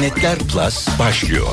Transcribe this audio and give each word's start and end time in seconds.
İnternetler 0.00 0.38
Plus 0.38 0.98
başlıyor. 0.98 1.46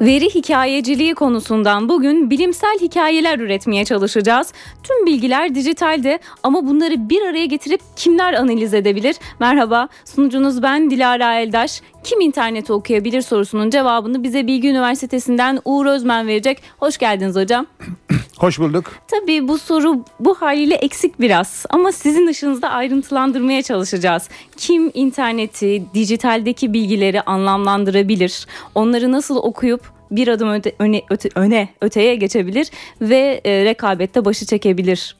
Veri 0.00 0.34
hikayeciliği 0.34 1.14
konusundan 1.14 1.88
bugün 1.88 2.30
bilimsel 2.30 2.78
hikayeler 2.80 3.38
üretmeye 3.38 3.84
çalışacağız. 3.84 4.52
Tüm 4.88 5.06
bilgiler 5.06 5.54
dijitalde 5.54 6.18
ama 6.42 6.66
bunları 6.66 7.08
bir 7.08 7.22
araya 7.22 7.46
getirip 7.46 7.80
kimler 7.96 8.32
analiz 8.34 8.74
edebilir? 8.74 9.16
Merhaba, 9.40 9.88
sunucunuz 10.04 10.62
ben 10.62 10.90
Dilara 10.90 11.40
Eldaş. 11.40 11.82
Kim 12.04 12.20
interneti 12.20 12.72
okuyabilir 12.72 13.22
sorusunun 13.22 13.70
cevabını 13.70 14.22
bize 14.22 14.46
Bilgi 14.46 14.68
Üniversitesi'nden 14.68 15.60
Uğur 15.64 15.86
Özmen 15.86 16.26
verecek. 16.26 16.62
Hoş 16.78 16.98
geldiniz 16.98 17.36
hocam. 17.36 17.66
Hoş 18.38 18.58
bulduk. 18.58 18.92
Tabii 19.08 19.48
bu 19.48 19.58
soru 19.58 20.04
bu 20.20 20.34
haliyle 20.34 20.74
eksik 20.74 21.20
biraz 21.20 21.66
ama 21.70 21.92
sizin 21.92 22.26
ışınızda 22.26 22.70
ayrıntılandırmaya 22.70 23.62
çalışacağız. 23.62 24.28
Kim 24.56 24.90
interneti, 24.94 25.84
dijitaldeki 25.94 26.72
bilgileri 26.72 27.22
anlamlandırabilir? 27.22 28.46
Onları 28.74 29.12
nasıl 29.12 29.36
okuyup 29.36 29.97
bir 30.10 30.28
adım 30.28 30.52
öte, 30.52 30.72
öne, 30.78 31.02
öte, 31.10 31.28
öne 31.34 31.68
öteye 31.80 32.14
geçebilir 32.14 32.70
ve 33.00 33.40
e, 33.44 33.64
rekabette 33.64 34.24
başı 34.24 34.46
çekebilir 34.46 35.16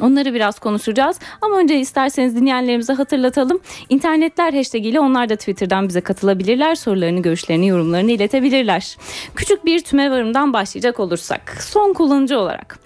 Onları 0.00 0.34
biraz 0.34 0.58
konuşacağız. 0.58 1.18
Ama 1.40 1.58
önce 1.58 1.80
isterseniz 1.80 2.36
dinleyenlerimize 2.36 2.92
hatırlatalım. 2.92 3.60
İnternetler 3.88 4.52
hashtag 4.52 4.86
ile 4.86 5.00
onlar 5.00 5.28
da 5.28 5.36
Twitter'dan 5.36 5.88
bize 5.88 6.00
katılabilirler. 6.00 6.74
Sorularını, 6.74 7.22
görüşlerini, 7.22 7.68
yorumlarını 7.68 8.10
iletebilirler. 8.10 8.96
Küçük 9.36 9.64
bir 9.64 9.80
tümevarımdan 9.80 10.52
başlayacak 10.52 11.00
olursak. 11.00 11.56
Son 11.60 11.92
kullanıcı 11.92 12.38
olarak. 12.38 12.78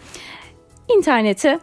İnternete 0.96 1.58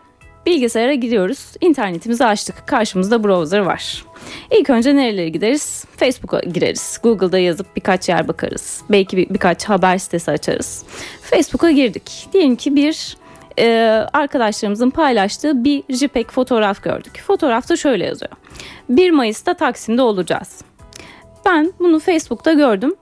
bilgisayara 0.46 0.94
giriyoruz. 0.94 1.54
İnternetimizi 1.62 2.26
açtık. 2.26 2.68
Karşımızda 2.68 3.24
browser 3.24 3.60
var. 3.60 4.06
İlk 4.52 4.70
önce 4.70 4.96
nerelere 4.96 5.30
gideriz? 5.30 5.86
Facebook'a 5.98 6.40
gireriz. 6.40 7.00
Google'da 7.04 7.40
yazıp 7.40 7.76
birkaç 7.76 8.10
yer 8.10 8.28
bakarız. 8.28 8.82
Belki 8.90 9.18
bir, 9.18 9.30
birkaç 9.30 9.66
haber 9.66 9.98
sitesi 9.98 10.32
açarız. 10.32 10.84
Facebook'a 11.22 11.72
girdik. 11.72 12.28
Diyelim 12.34 12.56
ki 12.56 12.76
bir 12.76 13.18
e, 13.60 13.68
arkadaşlarımızın 14.14 14.90
paylaştığı 14.90 15.64
bir 15.64 15.84
JPEG 15.90 16.30
fotoğraf 16.30 16.84
gördük. 16.84 17.24
Fotoğrafta 17.28 17.76
şöyle 17.76 18.06
yazıyor. 18.06 18.32
1 18.90 19.12
Mayıs'ta 19.12 19.54
Taksim'de 19.54 20.02
olacağız. 20.02 20.62
Ben 21.46 21.74
bunu 21.80 22.00
Facebook'ta 22.00 22.54
gördüm. 22.54 22.96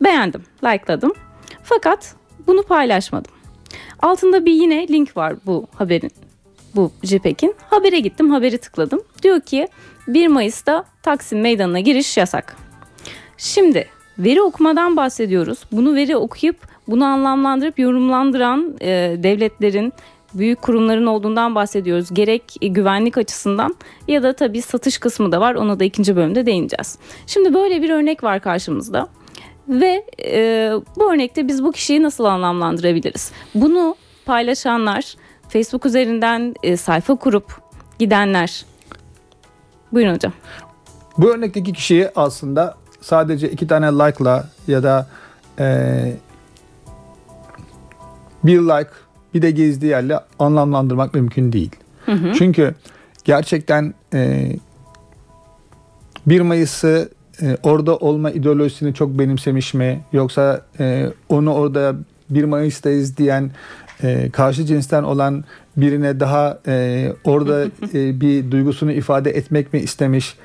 Beğendim, 0.00 0.42
likeladım. 0.64 1.12
Fakat 1.62 2.14
bunu 2.46 2.62
paylaşmadım. 2.62 3.32
Altında 4.02 4.46
bir 4.46 4.52
yine 4.52 4.88
link 4.88 5.16
var 5.16 5.34
bu 5.46 5.66
haberin. 5.74 6.10
Bu 6.76 6.90
JPEG'in. 7.02 7.54
Habere 7.70 8.00
gittim, 8.00 8.30
haberi 8.30 8.58
tıkladım. 8.58 9.02
Diyor 9.22 9.40
ki 9.40 9.68
1 10.08 10.28
Mayıs'ta 10.28 10.84
Taksim 11.02 11.40
Meydanı'na 11.40 11.80
giriş 11.80 12.16
yasak. 12.16 12.56
Şimdi 13.36 13.88
veri 14.18 14.42
okumadan 14.42 14.96
bahsediyoruz. 14.96 15.58
Bunu 15.72 15.94
veri 15.94 16.16
okuyup 16.16 16.56
bunu 16.88 17.04
anlamlandırıp 17.04 17.78
yorumlandıran 17.78 18.76
e, 18.80 19.16
devletlerin 19.18 19.92
büyük 20.34 20.62
kurumların 20.62 21.06
olduğundan 21.06 21.54
bahsediyoruz. 21.54 22.14
Gerek 22.14 22.42
güvenlik 22.62 23.18
açısından 23.18 23.74
ya 24.08 24.22
da 24.22 24.32
tabii 24.32 24.62
satış 24.62 24.98
kısmı 24.98 25.32
da 25.32 25.40
var. 25.40 25.54
Ona 25.54 25.80
da 25.80 25.84
ikinci 25.84 26.16
bölümde 26.16 26.46
değineceğiz. 26.46 26.98
Şimdi 27.26 27.54
böyle 27.54 27.82
bir 27.82 27.90
örnek 27.90 28.24
var 28.24 28.40
karşımızda. 28.40 29.08
Ve 29.68 30.04
e, 30.24 30.72
bu 30.96 31.12
örnekte 31.12 31.48
biz 31.48 31.64
bu 31.64 31.72
kişiyi 31.72 32.02
nasıl 32.02 32.24
anlamlandırabiliriz? 32.24 33.32
Bunu 33.54 33.96
paylaşanlar, 34.26 35.14
Facebook 35.48 35.86
üzerinden 35.86 36.54
e, 36.62 36.76
sayfa 36.76 37.14
kurup 37.14 37.62
gidenler. 37.98 38.64
Buyurun 39.92 40.14
hocam. 40.14 40.32
Bu 41.18 41.30
örnekteki 41.30 41.72
kişiyi 41.72 42.08
aslında 42.16 42.76
sadece 43.00 43.50
iki 43.50 43.66
tane 43.66 43.86
like'la 43.86 44.48
ya 44.66 44.82
da 44.82 45.06
e, 45.58 46.16
bir 48.44 48.58
like 48.58 48.90
bir 49.34 49.42
de 49.42 49.50
gezdiği 49.50 49.90
yerle 49.90 50.18
anlamlandırmak 50.38 51.14
mümkün 51.14 51.52
değil. 51.52 51.76
Hı 52.06 52.12
hı. 52.12 52.32
Çünkü 52.38 52.74
gerçekten 53.24 53.94
e, 54.14 54.52
1 56.26 56.40
Mayıs'ı 56.40 57.10
e, 57.42 57.56
orada 57.62 57.96
olma 57.96 58.30
ideolojisini 58.30 58.94
çok 58.94 59.18
benimsemiş 59.18 59.74
mi? 59.74 60.00
Yoksa 60.12 60.62
e, 60.80 61.06
onu 61.28 61.54
orada 61.54 61.94
1 62.30 62.44
Mayıs'tayız 62.44 63.16
diyen 63.16 63.50
e, 64.02 64.30
karşı 64.30 64.64
cinsten 64.64 65.02
olan 65.02 65.44
birine 65.76 66.20
daha 66.20 66.58
e, 66.66 67.06
orada 67.24 67.64
e, 67.94 68.20
bir 68.20 68.50
duygusunu 68.50 68.92
ifade 68.92 69.30
etmek 69.30 69.72
mi 69.72 69.80
istemiş? 69.80 70.36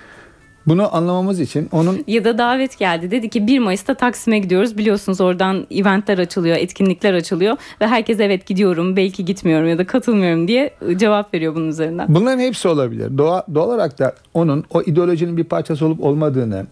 Bunu 0.68 0.96
anlamamız 0.96 1.40
için 1.40 1.70
onun... 1.72 2.04
Ya 2.08 2.24
da 2.24 2.38
davet 2.38 2.80
geldi. 2.80 3.12
Dedi 3.12 3.30
ki 3.30 3.48
1 3.48 3.60
Mayıs'ta 3.60 3.94
Taksim'e 3.94 4.40
gidiyoruz. 4.40 4.78
Biliyorsunuz 4.78 5.22
oradan 5.22 5.68
eventler 5.72 6.18
açılıyor, 6.18 6.58
etkinlikler 6.58 7.14
açılıyor. 7.14 7.58
Ve 7.82 7.88
herkes 7.88 8.20
evet 8.20 8.46
gidiyorum, 8.46 8.96
belki 8.96 9.26
gitmiyorum 9.26 9.70
ya 9.70 9.78
da 9.78 9.88
katılmıyorum 9.88 10.48
diye 10.48 10.74
cevap 10.96 11.34
veriyor 11.34 11.56
bunun 11.56 11.68
üzerinden. 11.68 12.06
Bunların 12.10 12.40
hepsi 12.40 12.68
olabilir. 12.68 13.18
Doğa, 13.18 13.46
doğal 13.56 13.68
olarak 13.68 14.00
da 14.00 14.16
onun 14.34 14.64
o 14.74 14.82
ideolojinin 14.82 15.38
bir 15.38 15.44
parçası 15.44 15.86
olup 15.86 16.04
olmadığını, 16.04 16.66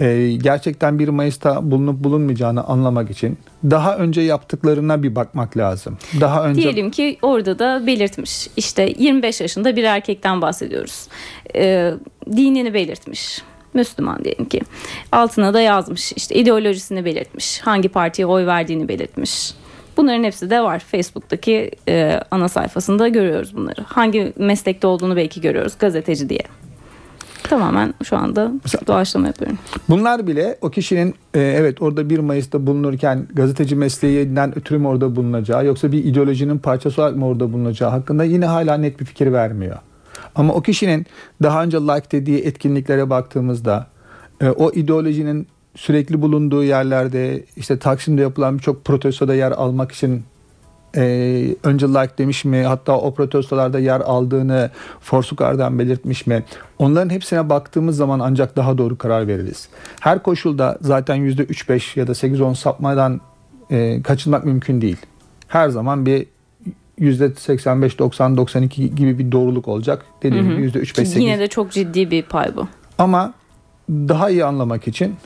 e, 0.00 0.32
gerçekten 0.42 0.98
1 0.98 1.08
Mayıs'ta 1.08 1.70
bulunup 1.70 2.04
bulunmayacağını 2.04 2.64
anlamak 2.64 3.10
için 3.10 3.38
daha 3.64 3.96
önce 3.96 4.20
yaptıklarına 4.20 5.02
bir 5.02 5.14
bakmak 5.14 5.56
lazım. 5.56 5.98
Daha 6.20 6.44
önce 6.44 6.62
diyelim 6.62 6.90
ki 6.90 7.18
orada 7.22 7.58
da 7.58 7.86
belirtmiş. 7.86 8.48
İşte 8.56 8.94
25 8.98 9.40
yaşında 9.40 9.76
bir 9.76 9.84
erkekten 9.84 10.42
bahsediyoruz. 10.42 11.08
E, 11.54 11.92
dinini 12.36 12.74
belirtmiş. 12.74 13.42
Müslüman 13.74 14.24
diyelim 14.24 14.44
ki. 14.44 14.60
Altına 15.12 15.54
da 15.54 15.60
yazmış. 15.60 16.12
İşte 16.12 16.34
ideolojisini 16.34 17.04
belirtmiş. 17.04 17.60
Hangi 17.60 17.88
partiye 17.88 18.26
oy 18.26 18.46
verdiğini 18.46 18.88
belirtmiş. 18.88 19.54
Bunların 19.96 20.24
hepsi 20.24 20.50
de 20.50 20.60
var. 20.60 20.78
Facebook'taki 20.78 21.70
e, 21.88 22.20
ana 22.30 22.48
sayfasında 22.48 23.08
görüyoruz 23.08 23.56
bunları. 23.56 23.82
Hangi 23.86 24.32
meslekte 24.36 24.86
olduğunu 24.86 25.16
belki 25.16 25.40
görüyoruz. 25.40 25.72
Gazeteci 25.78 26.28
diye. 26.28 26.42
Tamamen 27.48 27.94
şu 28.04 28.16
anda 28.16 28.52
Mesela, 28.64 28.86
doğaçlama 28.86 29.26
yapıyorum. 29.26 29.58
Bunlar 29.88 30.26
bile 30.26 30.58
o 30.60 30.70
kişinin 30.70 31.14
e, 31.34 31.40
evet 31.40 31.82
orada 31.82 32.10
1 32.10 32.18
Mayıs'ta 32.18 32.66
bulunurken 32.66 33.26
gazeteci 33.34 33.76
mesleğinden 33.76 34.58
ötürü 34.58 34.78
mü 34.78 34.86
orada 34.86 35.16
bulunacağı 35.16 35.66
yoksa 35.66 35.92
bir 35.92 36.04
ideolojinin 36.04 36.58
parçası 36.58 37.02
olarak 37.02 37.16
mı 37.16 37.26
orada 37.26 37.52
bulunacağı 37.52 37.90
hakkında 37.90 38.24
yine 38.24 38.46
hala 38.46 38.76
net 38.76 39.00
bir 39.00 39.04
fikir 39.04 39.32
vermiyor. 39.32 39.76
Ama 40.34 40.54
o 40.54 40.62
kişinin 40.62 41.06
daha 41.42 41.62
önce 41.62 41.76
like 41.76 42.10
dediği 42.10 42.38
etkinliklere 42.38 43.10
baktığımızda 43.10 43.86
e, 44.40 44.48
o 44.48 44.72
ideolojinin 44.72 45.46
sürekli 45.76 46.22
bulunduğu 46.22 46.64
yerlerde 46.64 47.44
işte 47.56 47.78
Taksim'de 47.78 48.22
yapılan 48.22 48.58
birçok 48.58 48.84
protestoda 48.84 49.34
yer 49.34 49.52
almak 49.52 49.92
için 49.92 50.22
e, 50.96 51.56
önce 51.62 51.86
like 51.86 52.18
demiş 52.18 52.44
mi 52.44 52.62
hatta 52.62 52.98
o 52.98 53.14
protestolarda 53.14 53.78
yer 53.78 54.00
aldığını 54.00 54.70
Forsukar'dan 55.00 55.78
belirtmiş 55.78 56.26
mi 56.26 56.44
onların 56.78 57.10
hepsine 57.10 57.48
baktığımız 57.48 57.96
zaman 57.96 58.20
ancak 58.20 58.56
daha 58.56 58.78
doğru 58.78 58.98
karar 58.98 59.28
veririz. 59.28 59.68
Her 60.00 60.22
koşulda 60.22 60.78
zaten 60.80 61.18
%3-5 61.18 61.98
ya 61.98 62.06
da 62.06 62.12
8-10 62.12 62.54
sapmadan 62.54 63.20
e, 63.70 64.02
kaçınmak 64.02 64.44
mümkün 64.44 64.80
değil. 64.80 64.96
Her 65.48 65.68
zaman 65.68 66.06
bir 66.06 66.26
%85, 67.00 67.98
90, 67.98 68.36
92 68.36 68.94
gibi 68.94 69.18
bir 69.18 69.32
doğruluk 69.32 69.68
olacak. 69.68 70.04
Dediğim 70.22 70.50
gibi 70.50 70.62
%3, 70.62 70.80
5, 70.80 70.88
8. 70.88 71.16
Yine 71.16 71.38
de 71.38 71.48
çok 71.48 71.72
ciddi 71.72 72.10
bir 72.10 72.22
pay 72.22 72.56
bu. 72.56 72.68
Ama 72.98 73.34
daha 73.90 74.30
iyi 74.30 74.44
anlamak 74.44 74.88
için 74.88 75.16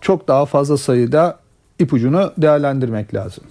çok 0.00 0.28
daha 0.28 0.46
fazla 0.46 0.76
sayıda 0.76 1.38
ipucunu 1.78 2.32
değerlendirmek 2.38 3.14
lazım 3.14 3.44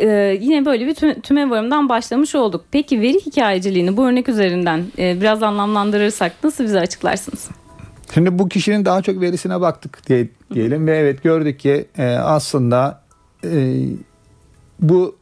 e, 0.00 0.38
yine 0.40 0.64
böyle 0.66 0.86
bir 0.86 0.94
tüme, 0.94 1.20
tüme 1.20 1.50
varımdan 1.50 1.88
başlamış 1.88 2.34
olduk. 2.34 2.64
Peki 2.70 3.00
veri 3.00 3.20
hikayeciliğini 3.26 3.96
bu 3.96 4.06
örnek 4.06 4.28
üzerinden 4.28 4.84
e, 4.98 5.20
biraz 5.20 5.42
anlamlandırırsak 5.42 6.32
nasıl 6.44 6.64
bize 6.64 6.80
açıklarsınız? 6.80 7.48
Şimdi 8.14 8.38
bu 8.38 8.48
kişinin 8.48 8.84
daha 8.84 9.02
çok 9.02 9.20
verisine 9.20 9.60
baktık 9.60 10.08
diye, 10.08 10.28
diyelim 10.54 10.86
ve 10.86 10.96
evet 10.96 11.22
gördük 11.22 11.60
ki 11.60 11.84
e, 11.98 12.06
aslında 12.06 13.02
e, 13.44 13.76
bu 14.80 15.16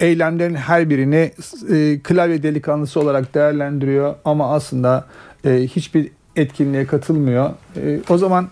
eylemlerin 0.00 0.54
her 0.54 0.90
birini 0.90 1.32
e, 1.70 2.00
klavye 2.02 2.42
delikanlısı 2.42 3.00
olarak 3.00 3.34
değerlendiriyor 3.34 4.14
ama 4.24 4.54
aslında 4.54 5.06
e, 5.44 5.50
hiçbir 5.50 6.10
etkinliğe 6.36 6.86
katılmıyor. 6.86 7.50
E, 7.76 8.00
o 8.08 8.18
zaman 8.18 8.48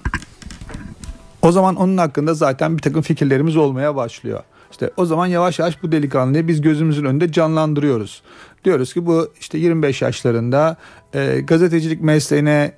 o 1.42 1.52
zaman 1.52 1.76
onun 1.76 1.96
hakkında 1.96 2.34
zaten 2.34 2.76
bir 2.76 2.82
takım 2.82 3.02
fikirlerimiz 3.02 3.56
olmaya 3.56 3.96
başlıyor. 3.96 4.42
İşte 4.70 4.90
o 4.96 5.06
zaman 5.06 5.26
yavaş 5.26 5.58
yavaş 5.58 5.82
bu 5.82 5.92
delikanlıyı 5.92 6.48
biz 6.48 6.60
gözümüzün 6.60 7.04
önünde 7.04 7.32
canlandırıyoruz. 7.32 8.22
Diyoruz 8.64 8.94
ki 8.94 9.06
bu 9.06 9.32
işte 9.40 9.58
25 9.58 10.02
yaşlarında 10.02 10.76
e, 11.14 11.40
gazetecilik 11.40 12.02
mesleğine 12.02 12.72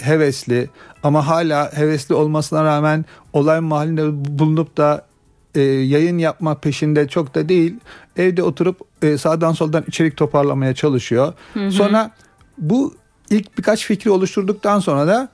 hevesli 0.00 0.70
ama 1.02 1.26
hala 1.26 1.72
hevesli 1.76 2.14
olmasına 2.14 2.64
rağmen 2.64 3.04
olay 3.32 3.60
mahallinde 3.60 4.38
bulunup 4.38 4.76
da 4.76 5.06
e, 5.54 5.60
yayın 5.60 6.18
yapma 6.18 6.54
peşinde 6.54 7.08
çok 7.08 7.34
da 7.34 7.48
değil. 7.48 7.76
Evde 8.16 8.42
oturup 8.42 8.80
e, 9.02 9.18
sağdan 9.18 9.52
soldan 9.52 9.84
içerik 9.88 10.16
toparlamaya 10.16 10.74
çalışıyor. 10.74 11.32
Hı 11.54 11.66
hı. 11.66 11.72
Sonra 11.72 12.10
bu 12.58 12.94
ilk 13.30 13.58
birkaç 13.58 13.86
fikri 13.86 14.10
oluşturduktan 14.10 14.78
sonra 14.78 15.06
da 15.06 15.28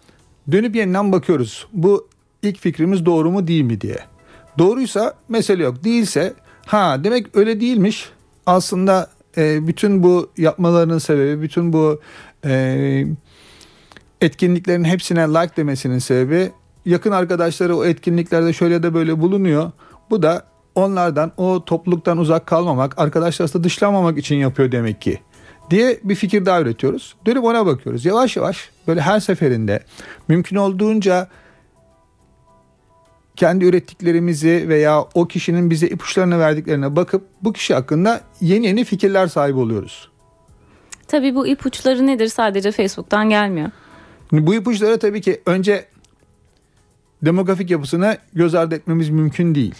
dönüp 0.52 0.76
yeniden 0.76 1.12
bakıyoruz. 1.12 1.66
Bu 1.72 2.08
ilk 2.42 2.58
fikrimiz 2.58 3.06
doğru 3.06 3.30
mu 3.30 3.46
değil 3.46 3.62
mi 3.62 3.80
diye. 3.80 3.98
Doğruysa 4.58 5.14
mesele 5.28 5.62
yok. 5.62 5.84
Değilse 5.84 6.34
ha 6.66 7.04
demek 7.04 7.36
öyle 7.36 7.60
değilmiş. 7.60 8.10
Aslında 8.46 9.10
e, 9.36 9.66
bütün 9.66 10.02
bu 10.02 10.30
yapmalarının 10.36 10.98
sebebi, 10.98 11.42
bütün 11.42 11.72
bu 11.72 12.00
e, 12.44 13.04
etkinliklerin 14.20 14.84
hepsine 14.84 15.20
like 15.20 15.56
demesinin 15.56 15.98
sebebi 15.98 16.52
yakın 16.86 17.12
arkadaşları 17.12 17.76
o 17.76 17.84
etkinliklerde 17.84 18.52
şöyle 18.52 18.82
de 18.82 18.94
böyle 18.94 19.20
bulunuyor. 19.20 19.70
Bu 20.10 20.22
da 20.22 20.42
onlardan 20.74 21.32
o 21.36 21.64
topluluktan 21.64 22.18
uzak 22.18 22.46
kalmamak, 22.46 22.98
arkadaşlarla 22.98 23.64
dışlanmamak 23.64 24.18
için 24.18 24.36
yapıyor 24.36 24.72
demek 24.72 25.00
ki 25.00 25.20
diye 25.70 26.00
bir 26.04 26.14
fikir 26.14 26.46
daha 26.46 26.60
üretiyoruz. 26.60 27.16
Dönüp 27.26 27.44
ona 27.44 27.66
bakıyoruz. 27.66 28.04
Yavaş 28.04 28.36
yavaş 28.36 28.70
böyle 28.86 29.00
her 29.00 29.20
seferinde 29.20 29.80
mümkün 30.28 30.56
olduğunca 30.56 31.28
kendi 33.38 33.64
ürettiklerimizi 33.64 34.68
veya 34.68 35.04
o 35.14 35.28
kişinin 35.28 35.70
bize 35.70 35.86
ipuçlarını 35.86 36.38
verdiklerine 36.38 36.96
bakıp 36.96 37.26
bu 37.42 37.52
kişi 37.52 37.74
hakkında 37.74 38.20
yeni 38.40 38.66
yeni 38.66 38.84
fikirler 38.84 39.26
sahibi 39.26 39.58
oluyoruz. 39.58 40.08
Tabii 41.08 41.34
bu 41.34 41.46
ipuçları 41.46 42.06
nedir? 42.06 42.26
Sadece 42.28 42.72
Facebook'tan 42.72 43.30
gelmiyor. 43.30 43.70
Bu 44.32 44.54
ipuçları 44.54 44.98
tabii 44.98 45.20
ki 45.20 45.40
önce 45.46 45.84
demografik 47.22 47.70
yapısını 47.70 48.18
göz 48.32 48.54
ardı 48.54 48.74
etmemiz 48.74 49.10
mümkün 49.10 49.54
değil. 49.54 49.74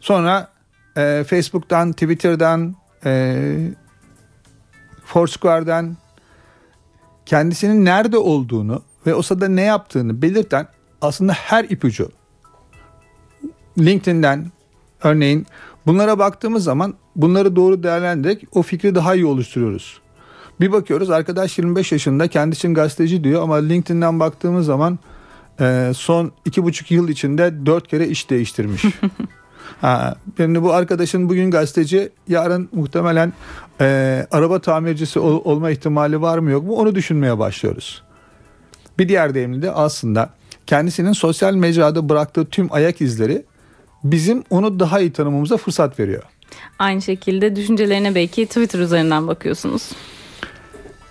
Sonra 0.00 0.48
e, 0.96 1.24
Facebook'tan, 1.26 1.92
Twitter'dan, 1.92 2.76
e, 3.04 3.44
Foursquare'dan 5.04 5.96
kendisinin 7.26 7.84
nerede 7.84 8.18
olduğunu 8.18 8.82
ve 9.06 9.14
o 9.14 9.22
sırada 9.22 9.48
ne 9.48 9.62
yaptığını 9.62 10.22
belirten 10.22 10.66
aslında 11.00 11.32
her 11.32 11.64
ipucu 11.64 12.17
LinkedIn'den 13.78 14.46
örneğin 15.02 15.46
bunlara 15.86 16.18
baktığımız 16.18 16.64
zaman 16.64 16.94
bunları 17.16 17.56
doğru 17.56 17.82
değerlendirerek 17.82 18.44
o 18.52 18.62
fikri 18.62 18.94
daha 18.94 19.14
iyi 19.14 19.26
oluşturuyoruz. 19.26 20.00
Bir 20.60 20.72
bakıyoruz 20.72 21.10
arkadaş 21.10 21.58
25 21.58 21.92
yaşında 21.92 22.28
kendisinin 22.28 22.74
gazeteci 22.74 23.24
diyor 23.24 23.42
ama 23.42 23.56
LinkedIn'den 23.56 24.20
baktığımız 24.20 24.66
zaman 24.66 24.98
e, 25.60 25.92
son 25.94 26.32
iki 26.44 26.64
buçuk 26.64 26.90
yıl 26.90 27.08
içinde 27.08 27.66
dört 27.66 27.88
kere 27.88 28.08
iş 28.08 28.30
değiştirmiş. 28.30 28.84
ha, 29.80 30.16
yani 30.38 30.62
bu 30.62 30.72
arkadaşın 30.72 31.28
bugün 31.28 31.50
gazeteci 31.50 32.10
yarın 32.28 32.68
muhtemelen 32.72 33.32
e, 33.80 34.26
araba 34.30 34.58
tamircisi 34.58 35.18
ol, 35.18 35.40
olma 35.44 35.70
ihtimali 35.70 36.20
var 36.20 36.38
mı 36.38 36.50
yok 36.50 36.64
mu 36.64 36.74
onu 36.74 36.94
düşünmeye 36.94 37.38
başlıyoruz. 37.38 38.02
Bir 38.98 39.08
diğer 39.08 39.34
deyimli 39.34 39.62
de 39.62 39.72
aslında 39.72 40.30
kendisinin 40.66 41.12
sosyal 41.12 41.54
mecrada 41.54 42.08
bıraktığı 42.08 42.46
tüm 42.46 42.72
ayak 42.72 43.00
izleri 43.00 43.44
bizim 44.04 44.44
onu 44.50 44.80
daha 44.80 45.00
iyi 45.00 45.12
tanımamıza 45.12 45.56
fırsat 45.56 46.00
veriyor. 46.00 46.22
Aynı 46.78 47.02
şekilde 47.02 47.56
düşüncelerine 47.56 48.14
belki 48.14 48.46
Twitter 48.46 48.78
üzerinden 48.78 49.26
bakıyorsunuz. 49.28 49.90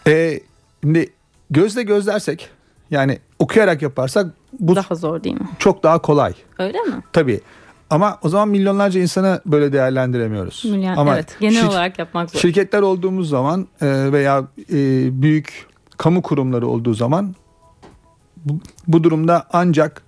Ee, 0.08 0.40
şimdi 0.84 1.10
gözle 1.50 1.84
gözlersek 1.84 2.50
yani 2.92 3.20
okuyarak 3.40 3.82
yaparsak 3.82 4.28
bu 4.60 4.76
daha 4.76 4.96
zor 4.96 5.24
değil 5.24 5.36
mi? 5.36 5.48
Çok 5.60 5.84
daha 5.84 6.00
kolay. 6.02 6.34
Öyle 6.60 6.82
mi? 6.82 7.04
Tabii. 7.14 7.42
Ama 7.90 8.20
o 8.24 8.30
zaman 8.30 8.50
milyonlarca 8.50 9.00
insanı 9.02 9.42
böyle 9.46 9.74
değerlendiremiyoruz. 9.74 10.66
Milyon, 10.66 10.96
Ama 10.98 11.14
evet, 11.16 11.38
genel 11.40 11.64
şir- 11.64 11.68
olarak 11.70 12.00
yapmak 12.00 12.30
zor. 12.32 12.40
Şirketler 12.40 12.82
olduğumuz 12.82 13.30
zaman 13.30 13.68
e, 13.82 14.12
veya 14.12 14.48
e, 14.72 14.76
büyük 15.22 15.66
kamu 15.98 16.22
kurumları 16.22 16.68
olduğu 16.68 16.94
zaman 16.94 17.36
bu, 18.46 18.60
bu 18.88 19.04
durumda 19.04 19.48
ancak 19.54 20.02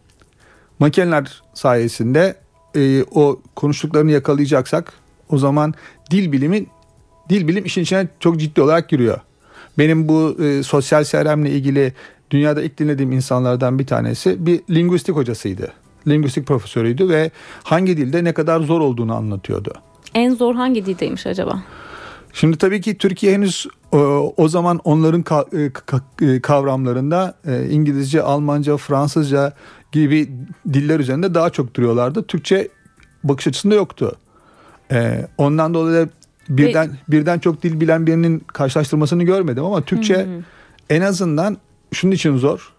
makineler 0.80 1.42
sayesinde 1.54 2.36
e, 2.76 3.04
o 3.04 3.40
konuştuklarını 3.56 4.12
yakalayacaksak 4.12 4.94
o 5.30 5.38
zaman 5.38 5.74
dil 6.12 6.32
bilimi 6.32 6.66
dil 7.30 7.48
bilim 7.48 7.66
işin 7.66 7.82
içine 7.82 8.08
çok 8.20 8.40
ciddi 8.40 8.62
olarak 8.62 8.90
giriyor. 8.90 9.20
Benim 9.78 10.10
bu 10.10 10.44
e, 10.44 10.64
sosyal 10.64 11.04
CRM'le 11.04 11.46
ilgili 11.46 11.94
dünyada 12.32 12.62
ilk 12.62 12.78
dinlediğim 12.78 13.12
insanlardan 13.12 13.80
bir 13.80 13.88
tanesi 13.88 14.46
bir 14.46 14.62
linguistik 14.70 15.16
hocasıydı. 15.16 15.72
Linguistik 16.08 16.48
profesörüydü 16.48 17.10
ve 17.10 17.32
hangi 17.64 17.98
dilde 17.98 18.24
ne 18.24 18.34
kadar 18.34 18.60
zor 18.60 18.82
olduğunu 18.82 19.16
anlatıyordu. 19.16 19.74
En 20.16 20.36
zor 20.36 20.56
hangi 20.56 20.86
dildeymiş 20.86 21.26
acaba? 21.26 21.64
Şimdi 22.34 22.58
tabii 22.58 22.82
ki 22.82 22.98
Türkiye 22.98 23.34
henüz 23.34 23.68
o, 23.92 23.98
e, 23.98 24.02
o 24.42 24.48
zaman 24.48 24.80
onların 24.84 25.26
e, 25.54 25.72
e, 26.26 26.42
kavramlarında 26.42 27.34
İngilizce, 27.70 28.22
Almanca, 28.22 28.78
Fransızca 28.78 29.54
gibi 29.92 30.30
diller 30.74 31.00
üzerinde 31.00 31.34
daha 31.34 31.50
çok 31.50 31.76
duruyorlardı. 31.76 32.24
Türkçe 32.24 32.68
bakış 33.24 33.48
açısında 33.48 33.76
yoktu. 33.76 34.18
Ondan 35.38 35.74
dolayı 35.74 36.10
birden 36.50 36.98
birden 37.08 37.40
çok 37.40 37.64
dil 37.64 37.82
bilen 37.82 38.08
birinin 38.08 38.40
karşılaştırmasını 38.40 39.24
görmedim 39.24 39.66
ama 39.66 39.82
Türkçe 39.82 40.26
hmm. 40.26 40.44
en 40.90 41.02
azından 41.02 41.58
şunun 41.94 42.12
için 42.12 42.38
zor. 42.38 42.74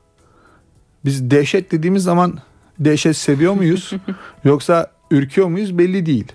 Biz 1.04 1.30
dehşet 1.30 1.72
dediğimiz 1.72 2.02
zaman 2.02 2.38
dehşet 2.78 3.16
seviyor 3.16 3.52
muyuz 3.52 3.92
yoksa 4.44 4.90
ürküyor 5.10 5.48
muyuz 5.48 5.78
belli 5.78 6.06
değil. 6.06 6.32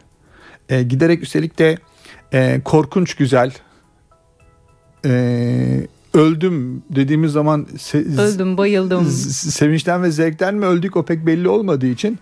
E, 0.69 0.83
giderek 0.83 1.23
üstelik 1.23 1.59
de 1.59 1.77
e, 2.33 2.61
korkunç 2.65 3.15
güzel 3.15 3.53
e, 5.05 5.87
öldüm 6.15 6.83
dediğimiz 6.89 7.31
zaman 7.31 7.67
se- 7.77 8.21
öldüm 8.21 8.57
bayıldım 8.57 9.05
sevinçten 9.05 10.03
ve 10.03 10.11
zevkten 10.11 10.55
mi 10.55 10.65
öldük 10.65 10.95
o 10.97 11.03
pek 11.05 11.25
belli 11.25 11.49
olmadığı 11.49 11.87
için 11.87 12.19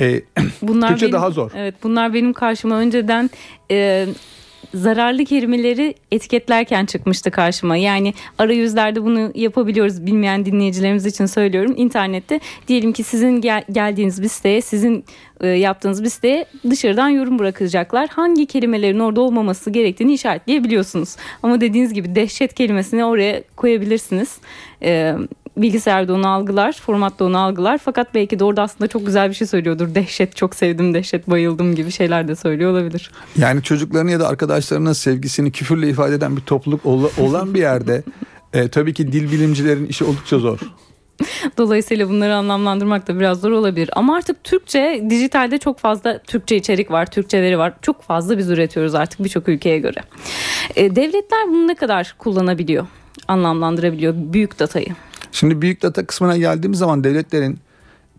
e, 0.00 0.22
bunlar 0.62 0.88
Türkçe 0.88 1.06
benim, 1.06 1.12
daha 1.12 1.30
zor. 1.30 1.50
Evet 1.54 1.74
bunlar 1.82 2.14
benim 2.14 2.32
karşıma 2.32 2.76
önceden 2.76 3.30
e, 3.70 4.06
zararlı 4.76 5.24
kelimeleri 5.24 5.94
etiketlerken 6.12 6.86
çıkmıştı 6.86 7.30
karşıma. 7.30 7.76
Yani 7.76 8.14
arayüzlerde 8.38 9.04
bunu 9.04 9.32
yapabiliyoruz 9.34 10.06
bilmeyen 10.06 10.46
dinleyicilerimiz 10.46 11.06
için 11.06 11.26
söylüyorum. 11.26 11.74
İnternette 11.76 12.40
diyelim 12.68 12.92
ki 12.92 13.02
sizin 13.02 13.40
gel- 13.40 13.64
geldiğiniz 13.72 14.22
bir 14.22 14.28
siteye, 14.28 14.60
sizin 14.60 15.04
e, 15.40 15.46
yaptığınız 15.48 16.04
bir 16.04 16.08
siteye 16.08 16.46
dışarıdan 16.70 17.08
yorum 17.08 17.38
bırakacaklar. 17.38 18.08
Hangi 18.08 18.46
kelimelerin 18.46 18.98
orada 19.00 19.20
olmaması 19.20 19.70
gerektiğini 19.70 20.12
işaretleyebiliyorsunuz. 20.14 21.16
Ama 21.42 21.60
dediğiniz 21.60 21.94
gibi 21.94 22.14
dehşet 22.14 22.54
kelimesini 22.54 23.04
oraya 23.04 23.42
koyabilirsiniz. 23.56 24.38
E, 24.82 25.14
bilgisayarda 25.56 26.14
onu 26.14 26.28
algılar, 26.28 26.72
formatta 26.72 27.24
onu 27.24 27.38
algılar. 27.38 27.78
Fakat 27.78 28.14
belki 28.14 28.38
de 28.38 28.44
orada 28.44 28.62
aslında 28.62 28.88
çok 28.88 29.06
güzel 29.06 29.28
bir 29.28 29.34
şey 29.34 29.46
söylüyordur. 29.46 29.94
Dehşet 29.94 30.36
çok 30.36 30.54
sevdim, 30.54 30.94
dehşet 30.94 31.30
bayıldım 31.30 31.74
gibi 31.74 31.90
şeyler 31.90 32.28
de 32.28 32.36
söylüyor 32.36 32.72
olabilir. 32.72 33.10
Yani 33.38 33.62
çocuklarının 33.62 34.10
ya 34.10 34.20
da 34.20 34.28
arkadaşlarının 34.28 34.92
sevgisini 34.92 35.52
küfürle 35.52 35.88
ifade 35.88 36.14
eden 36.14 36.36
bir 36.36 36.42
topluluk 36.42 36.86
olan 37.18 37.54
bir 37.54 37.60
yerde 37.60 38.02
e, 38.52 38.68
tabii 38.68 38.94
ki 38.94 39.12
dil 39.12 39.32
bilimcilerin 39.32 39.86
işi 39.86 40.04
oldukça 40.04 40.38
zor. 40.38 40.58
Dolayısıyla 41.58 42.08
bunları 42.08 42.34
anlamlandırmak 42.34 43.08
da 43.08 43.18
biraz 43.18 43.40
zor 43.40 43.50
olabilir. 43.50 43.90
Ama 43.92 44.16
artık 44.16 44.44
Türkçe, 44.44 45.06
dijitalde 45.10 45.58
çok 45.58 45.78
fazla 45.78 46.18
Türkçe 46.18 46.56
içerik 46.56 46.90
var, 46.90 47.06
Türkçe 47.06 47.42
veri 47.42 47.58
var. 47.58 47.74
Çok 47.82 48.02
fazla 48.02 48.38
biz 48.38 48.50
üretiyoruz 48.50 48.94
artık 48.94 49.24
birçok 49.24 49.48
ülkeye 49.48 49.78
göre. 49.78 50.00
E, 50.76 50.96
devletler 50.96 51.48
bunu 51.48 51.68
ne 51.68 51.74
kadar 51.74 52.14
kullanabiliyor, 52.18 52.86
anlamlandırabiliyor 53.28 54.14
büyük 54.16 54.58
datayı? 54.58 54.94
Şimdi 55.36 55.62
büyük 55.62 55.82
data 55.82 56.06
kısmına 56.06 56.36
geldiğimiz 56.36 56.78
zaman 56.78 57.04
devletlerin 57.04 57.58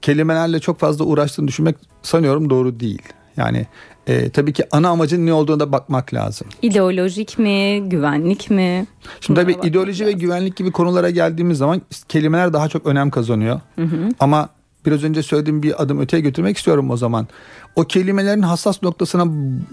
kelimelerle 0.02 0.60
çok 0.60 0.80
fazla 0.80 1.06
uğraştığını 1.06 1.48
düşünmek 1.48 1.76
sanıyorum 2.02 2.50
doğru 2.50 2.80
değil. 2.80 3.02
Yani 3.38 3.66
e, 4.08 4.30
tabii 4.30 4.54
ki 4.54 4.64
ana 4.72 4.90
amacın 4.90 5.26
ne 5.26 5.34
olduğuna 5.34 5.60
da 5.60 5.72
bakmak 5.72 6.14
lazım. 6.14 6.48
İdeolojik 6.62 7.40
mi, 7.40 7.90
güvenlik 7.90 8.50
mi? 8.50 8.88
Şimdi 9.22 9.40
tabii 9.40 9.56
ideoloji 9.64 10.04
lazım. 10.04 10.16
ve 10.16 10.20
güvenlik 10.20 10.56
gibi 10.56 10.72
konulara 10.72 11.10
geldiğimiz 11.10 11.58
zaman 11.58 11.82
kelimeler 12.08 12.54
daha 12.54 12.70
çok 12.70 12.86
önem 12.86 13.10
kazanıyor. 13.10 13.62
Hı 13.76 13.82
hı. 13.82 14.10
Ama 14.20 14.50
biraz 14.86 15.04
önce 15.04 15.24
söylediğim 15.24 15.64
bir 15.64 15.84
adım 15.84 16.00
öteye 16.00 16.22
götürmek 16.22 16.58
istiyorum 16.58 16.90
o 16.90 16.98
zaman. 16.98 17.28
O 17.76 17.84
kelimelerin 17.84 18.42
hassas 18.42 18.84
noktasına 18.84 19.26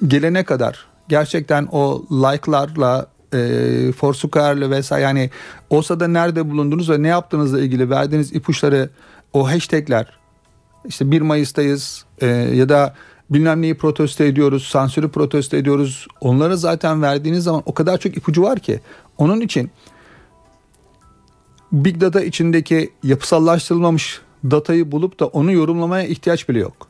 gelene 0.07 0.45
kadar 0.45 0.87
gerçekten 1.09 1.69
o 1.73 2.05
like'larla 2.11 3.14
e, 3.35 3.93
Foursquare'lı 3.93 4.71
vesaire 4.71 5.05
yani 5.05 5.31
olsa 5.71 6.01
da 6.01 6.09
nerede 6.09 6.51
bulundunuz 6.51 6.91
ve 6.91 7.03
ne 7.03 7.09
yaptığınızla 7.09 7.61
ilgili 7.61 7.91
verdiğiniz 7.91 8.33
ipuçları 8.33 8.91
o 9.33 9.49
hashtagler 9.49 10.07
işte 10.85 11.11
1 11.11 11.21
Mayıs'tayız 11.21 12.05
e, 12.21 12.27
ya 12.27 12.69
da 12.69 12.95
bilmem 13.31 13.63
neyi 13.63 13.75
protesto 13.75 14.25
ediyoruz, 14.25 14.65
sansürü 14.65 15.09
protesto 15.09 15.57
ediyoruz. 15.57 16.07
Onları 16.21 16.57
zaten 16.57 17.03
verdiğiniz 17.03 17.45
zaman 17.45 17.63
o 17.67 17.75
kadar 17.75 17.99
çok 17.99 18.17
ipucu 18.17 18.43
var 18.43 18.59
ki 18.59 18.81
onun 19.19 19.41
için 19.41 19.71
Big 21.73 22.01
Data 22.01 22.21
içindeki 22.21 22.93
yapısallaştırılmamış 23.03 24.21
datayı 24.45 24.93
bulup 24.93 25.21
da 25.21 25.27
onu 25.27 25.53
yorumlamaya 25.53 26.07
ihtiyaç 26.07 26.49
bile 26.49 26.59
yok. 26.59 26.89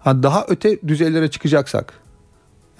Ha, 0.00 0.22
daha 0.22 0.44
öte 0.48 0.78
düzeylere 0.88 1.30
çıkacaksak 1.30 1.94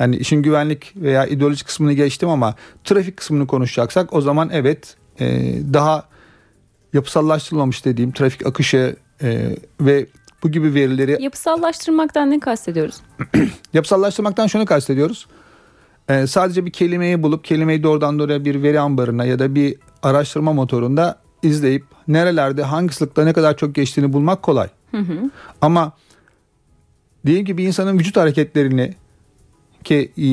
yani 0.02 0.16
işin 0.16 0.42
güvenlik 0.42 0.92
veya 0.96 1.26
ideoloji 1.26 1.64
kısmını 1.64 1.92
geçtim 1.92 2.28
ama 2.28 2.54
trafik 2.84 3.16
kısmını 3.16 3.46
konuşacaksak 3.46 4.12
o 4.12 4.20
zaman 4.20 4.50
evet 4.52 4.96
e, 5.20 5.54
daha 5.72 6.04
yapısallaştırılmamış 6.92 7.84
dediğim 7.84 8.12
trafik 8.12 8.46
akışı 8.46 8.96
e, 9.22 9.56
ve 9.80 10.06
bu 10.42 10.50
gibi 10.50 10.74
verileri 10.74 11.16
Yapısallaştırmaktan 11.20 12.30
ne 12.30 12.40
kastediyoruz? 12.40 12.96
yapısallaştırmaktan 13.74 14.46
şunu 14.46 14.66
kastediyoruz. 14.66 15.26
E, 16.08 16.26
sadece 16.26 16.66
bir 16.66 16.72
kelimeyi 16.72 17.22
bulup 17.22 17.44
kelimeyi 17.44 17.82
doğrudan 17.82 18.18
doğruya 18.18 18.44
bir 18.44 18.62
veri 18.62 18.80
ambarına 18.80 19.24
ya 19.24 19.38
da 19.38 19.54
bir 19.54 19.76
araştırma 20.02 20.52
motorunda 20.52 21.18
izleyip 21.42 21.84
nerelerde 22.08 22.62
hangi 22.62 22.94
sıklıkta 22.94 23.24
ne 23.24 23.32
kadar 23.32 23.56
çok 23.56 23.74
geçtiğini 23.74 24.12
bulmak 24.12 24.42
kolay. 24.42 24.68
Ama 25.60 25.92
diyelim 27.26 27.44
ki 27.44 27.58
bir 27.58 27.66
insanın 27.66 27.98
vücut 27.98 28.16
hareketlerini 28.16 28.94
ki 29.82 30.12
e, 30.18 30.26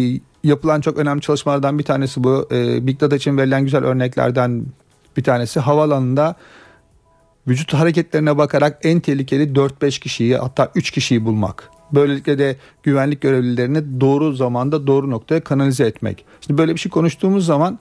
yapılan 0.47 0.81
çok 0.81 0.97
önemli 0.97 1.21
çalışmalardan 1.21 1.79
bir 1.79 1.83
tanesi 1.83 2.23
bu. 2.23 2.47
E, 2.51 2.87
Big 2.87 3.01
Data 3.01 3.15
için 3.15 3.37
verilen 3.37 3.63
güzel 3.63 3.83
örneklerden 3.83 4.65
bir 5.17 5.23
tanesi. 5.23 5.59
Havaalanında 5.59 6.35
vücut 7.47 7.73
hareketlerine 7.73 8.37
bakarak 8.37 8.79
en 8.83 8.99
tehlikeli 8.99 9.43
4-5 9.53 9.99
kişiyi 9.99 10.37
hatta 10.37 10.71
3 10.75 10.91
kişiyi 10.91 11.25
bulmak. 11.25 11.69
Böylelikle 11.91 12.39
de 12.39 12.55
güvenlik 12.83 13.21
görevlilerini 13.21 14.01
doğru 14.01 14.33
zamanda 14.33 14.87
doğru 14.87 15.09
noktaya 15.09 15.43
kanalize 15.43 15.85
etmek. 15.85 16.25
Şimdi 16.41 16.57
böyle 16.57 16.73
bir 16.73 16.79
şey 16.79 16.89
konuştuğumuz 16.89 17.45
zaman 17.45 17.79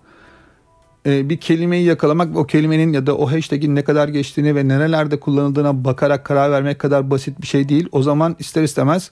e, 1.06 1.28
bir 1.28 1.36
kelimeyi 1.36 1.84
yakalamak 1.84 2.36
o 2.36 2.46
kelimenin 2.46 2.92
ya 2.92 3.06
da 3.06 3.16
o 3.16 3.32
hashtag'in 3.32 3.74
ne 3.74 3.84
kadar 3.84 4.08
geçtiğini 4.08 4.54
ve 4.54 4.68
nerelerde 4.68 5.20
kullanıldığına 5.20 5.84
bakarak 5.84 6.24
karar 6.24 6.50
vermek 6.50 6.78
kadar 6.78 7.10
basit 7.10 7.42
bir 7.42 7.46
şey 7.46 7.68
değil. 7.68 7.88
O 7.92 8.02
zaman 8.02 8.36
ister 8.38 8.62
istemez 8.62 9.10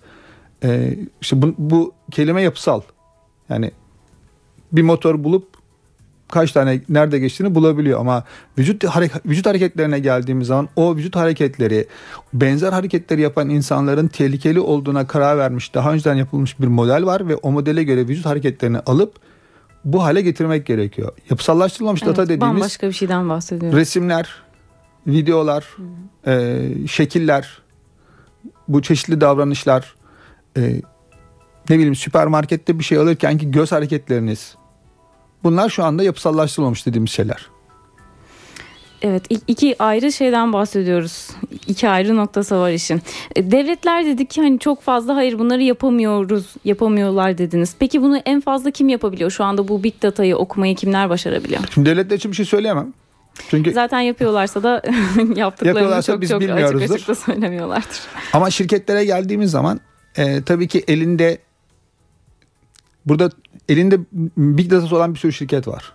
e, 0.64 0.98
işte 1.20 1.42
bu, 1.42 1.54
bu 1.58 1.92
kelime 2.10 2.42
yapısal. 2.42 2.80
Yani 3.48 3.70
bir 4.72 4.82
motor 4.82 5.24
bulup 5.24 5.56
kaç 6.28 6.52
tane 6.52 6.80
nerede 6.88 7.18
geçtiğini 7.18 7.54
bulabiliyor 7.54 8.00
ama 8.00 8.24
vücut 8.58 8.84
hareket, 8.84 9.26
vücut 9.26 9.46
hareketlerine 9.46 9.98
geldiğimiz 9.98 10.46
zaman 10.46 10.68
o 10.76 10.96
vücut 10.96 11.16
hareketleri 11.16 11.86
benzer 12.32 12.72
hareketleri 12.72 13.20
yapan 13.20 13.48
insanların 13.50 14.08
tehlikeli 14.08 14.60
olduğuna 14.60 15.06
karar 15.06 15.38
vermiş 15.38 15.74
daha 15.74 15.92
önceden 15.92 16.14
yapılmış 16.14 16.60
bir 16.60 16.66
model 16.66 17.06
var 17.06 17.28
ve 17.28 17.36
o 17.36 17.50
modele 17.50 17.82
göre 17.82 18.08
vücut 18.08 18.26
hareketlerini 18.26 18.78
alıp 18.78 19.14
bu 19.84 20.04
hale 20.04 20.20
getirmek 20.20 20.66
gerekiyor. 20.66 21.12
Yapısallaştırılmamış 21.30 22.02
Evet, 22.02 22.10
data 22.10 22.24
dediğimiz 22.24 22.54
bambaşka 22.54 22.88
bir 22.88 22.92
şeyden 22.92 23.28
bahsediyoruz. 23.28 23.78
resimler, 23.78 24.42
videolar, 25.06 25.76
e, 26.26 26.62
şekiller, 26.88 27.62
bu 28.68 28.82
çeşitli 28.82 29.20
davranışlar, 29.20 29.94
e, 30.56 30.60
ne 31.70 31.76
bileyim 31.76 31.94
süpermarkette 31.94 32.78
bir 32.78 32.84
şey 32.84 32.98
alırken 32.98 33.38
ki 33.38 33.50
göz 33.50 33.72
hareketleriniz. 33.72 34.54
Bunlar 35.44 35.68
şu 35.68 35.84
anda 35.84 36.02
yapısallaştırılmamış 36.02 36.86
dediğimiz 36.86 37.10
şeyler. 37.10 37.46
Evet 39.02 39.24
iki 39.46 39.82
ayrı 39.82 40.12
şeyden 40.12 40.52
bahsediyoruz. 40.52 41.28
İki 41.66 41.88
ayrı 41.88 42.16
noktası 42.16 42.58
var 42.58 42.70
işin. 42.70 43.02
E, 43.36 43.50
Devletler 43.50 44.06
dedik 44.06 44.30
ki 44.30 44.40
hani 44.42 44.58
çok 44.58 44.82
fazla 44.82 45.16
hayır 45.16 45.38
bunları 45.38 45.62
yapamıyoruz, 45.62 46.54
yapamıyorlar 46.64 47.38
dediniz. 47.38 47.74
Peki 47.78 48.02
bunu 48.02 48.16
en 48.16 48.40
fazla 48.40 48.70
kim 48.70 48.88
yapabiliyor? 48.88 49.30
Şu 49.30 49.44
anda 49.44 49.68
bu 49.68 49.84
big 49.84 50.02
data'yı 50.02 50.36
okumayı 50.36 50.76
kimler 50.76 51.10
başarabiliyor? 51.10 51.60
Şimdi 51.74 51.90
devletler 51.90 52.16
için 52.16 52.30
bir 52.30 52.36
şey 52.36 52.46
söyleyemem. 52.46 52.92
Çünkü 53.48 53.72
Zaten 53.72 54.00
yapıyorlarsa 54.00 54.62
da 54.62 54.70
yaptıklarını 55.36 55.68
Yapıyorlarsa 55.68 56.12
çok 56.12 56.20
biz 56.20 56.30
çok 56.30 56.42
açık 56.42 56.48
bilmiyoruzdur. 56.50 56.94
açık 56.94 57.08
da 57.08 57.14
söylemiyorlardır. 57.14 58.00
ama 58.32 58.50
şirketlere 58.50 59.04
geldiğimiz 59.04 59.50
zaman 59.50 59.80
e, 60.16 60.42
tabii 60.42 60.68
ki 60.68 60.84
elinde 60.88 61.38
burada 63.06 63.30
elinde 63.68 64.00
big 64.36 64.70
datası 64.70 64.96
olan 64.96 65.14
bir 65.14 65.18
sürü 65.18 65.32
şirket 65.32 65.68
var. 65.68 65.92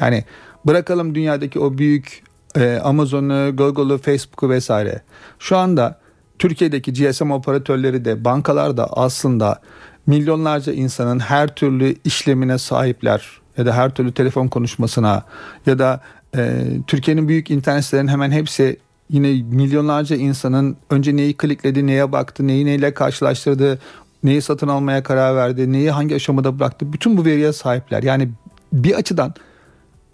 Yani 0.00 0.24
bırakalım 0.64 1.14
dünyadaki 1.14 1.58
o 1.58 1.78
büyük 1.78 2.22
e, 2.56 2.76
Amazon'u, 2.84 3.56
Google'u, 3.56 3.98
Facebook'u 3.98 4.50
vesaire. 4.50 5.02
Şu 5.38 5.56
anda 5.56 6.00
Türkiye'deki 6.38 6.92
GSM 6.92 7.30
operatörleri 7.30 8.04
de 8.04 8.24
bankalar 8.24 8.76
da 8.76 8.86
aslında 8.92 9.60
milyonlarca 10.06 10.72
insanın 10.72 11.18
her 11.18 11.54
türlü 11.54 11.96
işlemine 12.04 12.58
sahipler 12.58 13.40
ya 13.56 13.66
da 13.66 13.76
her 13.76 13.90
türlü 13.90 14.12
telefon 14.12 14.48
konuşmasına 14.48 15.22
ya 15.66 15.78
da 15.78 16.00
e, 16.36 16.62
Türkiye'nin 16.86 17.28
büyük 17.28 17.50
internet 17.50 17.84
sitelerinin 17.84 18.12
hemen 18.12 18.30
hepsi 18.30 18.76
yine 19.10 19.42
milyonlarca 19.42 20.16
insanın 20.16 20.76
önce 20.90 21.16
neyi 21.16 21.36
klikledi, 21.36 21.86
neye 21.86 22.12
baktı, 22.12 22.46
neyi 22.46 22.66
neyle 22.66 22.94
karşılaştırdı, 22.94 23.78
neyi 24.24 24.42
satın 24.42 24.68
almaya 24.68 25.02
karar 25.02 25.36
verdi, 25.36 25.72
neyi 25.72 25.90
hangi 25.90 26.14
aşamada 26.14 26.58
bıraktı. 26.58 26.92
Bütün 26.92 27.16
bu 27.16 27.24
veriye 27.24 27.52
sahipler. 27.52 28.02
Yani 28.02 28.28
bir 28.72 28.94
açıdan 28.94 29.34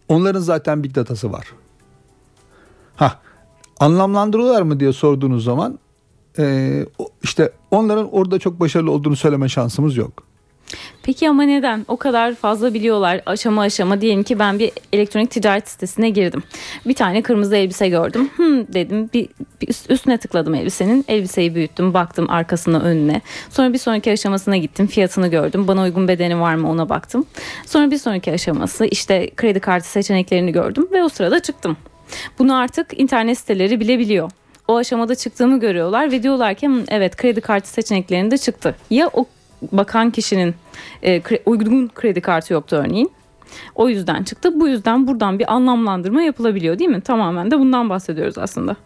onların 0.09 0.41
zaten 0.41 0.85
big 0.85 0.95
datası 0.95 1.33
var. 1.33 1.47
Ha, 2.97 3.19
anlamlandırıyorlar 3.81 4.63
mı 4.63 4.81
diye 4.81 4.93
sorduğunuz 4.93 5.45
zaman 5.45 5.79
işte 7.23 7.53
onların 7.71 8.15
orada 8.15 8.39
çok 8.39 8.61
başarılı 8.61 8.91
olduğunu 8.91 9.17
söyleme 9.17 9.49
şansımız 9.49 9.97
yok. 9.97 10.30
Peki 11.03 11.29
ama 11.29 11.43
neden? 11.43 11.85
O 11.89 11.97
kadar 11.97 12.35
fazla 12.35 12.75
biliyorlar 12.75 13.21
aşama 13.27 13.63
aşama. 13.63 14.01
Diyelim 14.01 14.23
ki 14.23 14.39
ben 14.39 14.59
bir 14.59 14.73
elektronik 14.93 15.31
ticaret 15.31 15.69
sitesine 15.69 16.11
girdim. 16.11 16.43
Bir 16.87 16.95
tane 16.95 17.23
kırmızı 17.23 17.57
elbise 17.57 17.89
gördüm. 17.89 18.31
Hmm 18.37 18.73
dedim. 18.75 19.11
Bir, 19.15 19.29
bir 19.63 19.69
üst- 19.69 19.91
üstüne 19.91 20.19
tıkladım 20.19 20.55
elbisenin. 20.55 21.05
Elbiseyi 21.09 21.55
büyüttüm. 21.55 21.95
Baktım 21.95 22.31
arkasına 22.31 22.81
önüne. 22.81 23.21
Sonra 23.51 23.73
bir 23.73 23.79
sonraki 23.79 24.13
aşamasına 24.13 24.57
gittim. 24.57 24.87
Fiyatını 24.87 25.29
gördüm. 25.29 25.69
Bana 25.69 25.83
uygun 25.83 26.09
bedeni 26.09 26.41
var 26.41 26.55
mı 26.55 26.71
ona 26.71 26.89
baktım. 26.89 27.27
Sonra 27.67 27.91
bir 27.91 27.99
sonraki 27.99 28.33
aşaması 28.33 28.87
işte 28.87 29.31
kredi 29.37 29.61
kartı 29.61 29.89
seçeneklerini 29.89 30.53
gördüm. 30.53 30.89
Ve 30.93 31.03
o 31.05 31.09
sırada 31.09 31.41
çıktım. 31.41 31.77
Bunu 32.39 32.57
artık 32.57 33.01
internet 33.01 33.39
siteleri 33.39 33.81
bilebiliyor. 33.81 34.31
O 34.69 34.77
aşamada 34.77 35.15
çıktığımı 35.15 35.61
görüyorlar 35.61 36.13
ve 36.13 36.23
diyorlar 36.23 36.55
ki 36.55 36.67
"Hmm, 36.67 36.85
evet 36.89 37.17
kredi 37.17 37.41
kartı 37.41 37.69
seçeneklerinde 37.69 38.39
çıktı. 38.39 38.75
Ya 38.91 39.11
o 39.13 39.25
bakan 39.73 40.11
kişinin 40.11 40.55
e, 41.03 41.19
kre- 41.19 41.43
uygun 41.47 41.89
kredi 41.95 42.21
kartı 42.21 42.53
yoktu 42.53 42.77
örneğin. 42.77 43.11
O 43.75 43.89
yüzden 43.89 44.23
çıktı. 44.23 44.61
Bu 44.61 44.69
yüzden 44.69 45.07
buradan 45.07 45.39
bir 45.39 45.53
anlamlandırma 45.55 46.23
yapılabiliyor 46.23 46.79
değil 46.79 46.91
mi? 46.91 47.01
Tamamen 47.01 47.51
de 47.51 47.59
bundan 47.59 47.91
bahsediyoruz 47.91 48.39
aslında. 48.39 48.77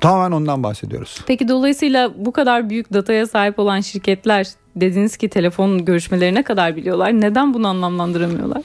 Tamamen 0.00 0.36
ondan 0.36 0.62
bahsediyoruz. 0.62 1.20
Peki 1.26 1.48
dolayısıyla 1.48 2.12
bu 2.24 2.32
kadar 2.32 2.70
büyük 2.70 2.92
dataya 2.92 3.26
sahip 3.26 3.58
olan 3.58 3.80
şirketler 3.80 4.46
dediniz 4.76 5.16
ki 5.16 5.28
telefon 5.28 5.84
görüşmeleri 5.84 6.34
ne 6.34 6.42
kadar 6.42 6.76
biliyorlar? 6.76 7.12
Neden 7.20 7.54
bunu 7.54 7.68
anlamlandıramıyorlar? 7.68 8.62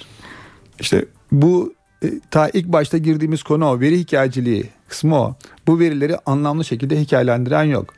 İşte 0.80 1.06
bu 1.32 1.74
e, 2.04 2.08
ta 2.32 2.50
ilk 2.50 2.68
başta 2.68 2.98
girdiğimiz 2.98 3.44
konu 3.44 3.70
o 3.70 3.80
veri 3.80 4.00
hikayeciliği 4.00 4.66
kısmı 4.88 5.16
o. 5.22 5.36
Bu 5.68 5.80
verileri 5.80 6.18
anlamlı 6.26 6.66
şekilde 6.66 7.00
hikayelendiren 7.00 7.64
yok. 7.64 7.94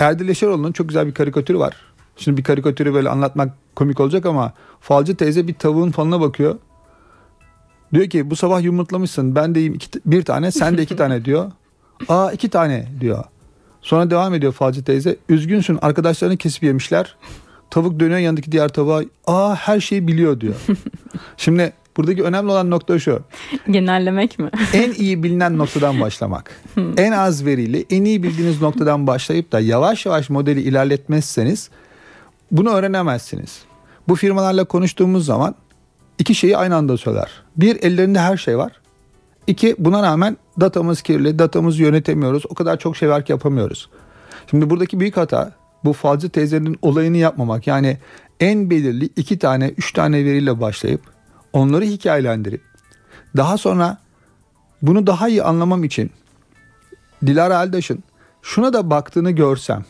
Erdil 0.00 0.28
Yaşaroğlu'nun 0.28 0.72
çok 0.72 0.88
güzel 0.88 1.06
bir 1.06 1.14
karikatürü 1.14 1.58
var. 1.58 1.76
Şimdi 2.16 2.36
bir 2.36 2.42
karikatürü 2.44 2.94
böyle 2.94 3.08
anlatmak 3.08 3.52
komik 3.76 4.00
olacak 4.00 4.26
ama 4.26 4.52
falcı 4.80 5.16
teyze 5.16 5.48
bir 5.48 5.54
tavuğun 5.54 5.90
falına 5.90 6.20
bakıyor. 6.20 6.56
Diyor 7.94 8.06
ki 8.10 8.30
bu 8.30 8.36
sabah 8.36 8.62
yumurtlamışsın 8.62 9.34
ben 9.34 9.54
de 9.54 9.64
iki, 9.64 10.00
bir 10.06 10.24
tane 10.24 10.50
sen 10.50 10.78
de 10.78 10.82
iki 10.82 10.96
tane 10.96 11.24
diyor. 11.24 11.50
Aa 12.08 12.32
iki 12.32 12.48
tane 12.48 12.88
diyor. 13.00 13.24
Sonra 13.82 14.10
devam 14.10 14.34
ediyor 14.34 14.52
falcı 14.52 14.84
teyze. 14.84 15.16
Üzgünsün 15.28 15.78
arkadaşlarını 15.82 16.36
kesip 16.36 16.62
yemişler. 16.62 17.16
Tavuk 17.70 18.00
dönüyor 18.00 18.18
yanındaki 18.18 18.52
diğer 18.52 18.68
tavuğa. 18.68 19.02
Aa 19.26 19.54
her 19.54 19.80
şeyi 19.80 20.08
biliyor 20.08 20.40
diyor. 20.40 20.54
Şimdi 21.36 21.72
buradaki 21.96 22.22
önemli 22.22 22.50
olan 22.50 22.70
nokta 22.70 22.98
şu. 22.98 23.20
Genellemek 23.70 24.38
mi? 24.38 24.50
En 24.72 24.92
iyi 24.92 25.22
bilinen 25.22 25.58
noktadan 25.58 26.00
başlamak. 26.00 26.50
en 26.96 27.12
az 27.12 27.44
veriyle 27.46 27.84
en 27.90 28.04
iyi 28.04 28.22
bildiğiniz 28.22 28.62
noktadan 28.62 29.06
başlayıp 29.06 29.52
da 29.52 29.60
yavaş 29.60 30.06
yavaş 30.06 30.30
modeli 30.30 30.60
ilerletmezseniz 30.60 31.70
bunu 32.52 32.70
öğrenemezsiniz. 32.70 33.62
Bu 34.08 34.14
firmalarla 34.14 34.64
konuştuğumuz 34.64 35.26
zaman 35.26 35.54
iki 36.18 36.34
şeyi 36.34 36.56
aynı 36.56 36.76
anda 36.76 36.96
söyler. 36.96 37.30
Bir 37.56 37.82
ellerinde 37.82 38.20
her 38.20 38.36
şey 38.36 38.58
var. 38.58 38.72
İki 39.46 39.76
buna 39.78 40.02
rağmen 40.02 40.36
datamız 40.60 41.02
kirli, 41.02 41.38
datamızı 41.38 41.82
yönetemiyoruz. 41.82 42.42
O 42.48 42.54
kadar 42.54 42.78
çok 42.78 42.96
şey 42.96 43.08
var 43.08 43.24
ki 43.24 43.32
yapamıyoruz. 43.32 43.88
Şimdi 44.50 44.70
buradaki 44.70 45.00
büyük 45.00 45.16
hata 45.16 45.52
bu 45.84 45.92
falcı 45.92 46.30
teyzenin 46.30 46.78
olayını 46.82 47.16
yapmamak. 47.16 47.66
Yani 47.66 47.98
en 48.40 48.70
belirli 48.70 49.04
iki 49.16 49.38
tane, 49.38 49.68
üç 49.68 49.92
tane 49.92 50.24
veriyle 50.24 50.60
başlayıp 50.60 51.00
onları 51.52 51.84
hikayelendirip 51.84 52.62
daha 53.36 53.58
sonra 53.58 53.98
bunu 54.82 55.06
daha 55.06 55.28
iyi 55.28 55.42
anlamam 55.42 55.84
için 55.84 56.10
Dilara 57.26 57.62
Eldaş'ın 57.62 58.04
şuna 58.42 58.72
da 58.72 58.90
baktığını 58.90 59.30
görsem. 59.30 59.84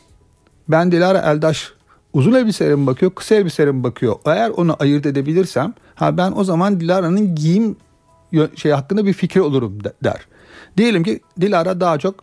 Ben 0.69 0.93
Dilara 0.93 1.19
Eldaş 1.19 1.73
uzun 2.13 2.33
elbiselere 2.33 2.75
mi 2.75 2.87
bakıyor, 2.87 3.13
kısa 3.15 3.35
elbiselere 3.35 3.73
mi 3.73 3.83
bakıyor? 3.85 4.17
Eğer 4.27 4.51
onu 4.51 4.77
ayırt 4.81 5.07
edebilirsem 5.07 5.75
ha 5.95 6.17
ben 6.17 6.33
o 6.37 6.45
zaman 6.45 6.81
Dilara'nın 6.81 7.35
giyim 7.35 7.77
şey 8.57 8.73
hakkında 8.73 9.07
bir 9.07 9.13
fikri 9.13 9.43
olurum 9.43 9.85
de- 9.85 9.93
der. 10.05 10.27
Diyelim 10.77 11.05
ki 11.05 11.21
Dilara 11.41 11.81
daha 11.81 11.99
çok 11.99 12.15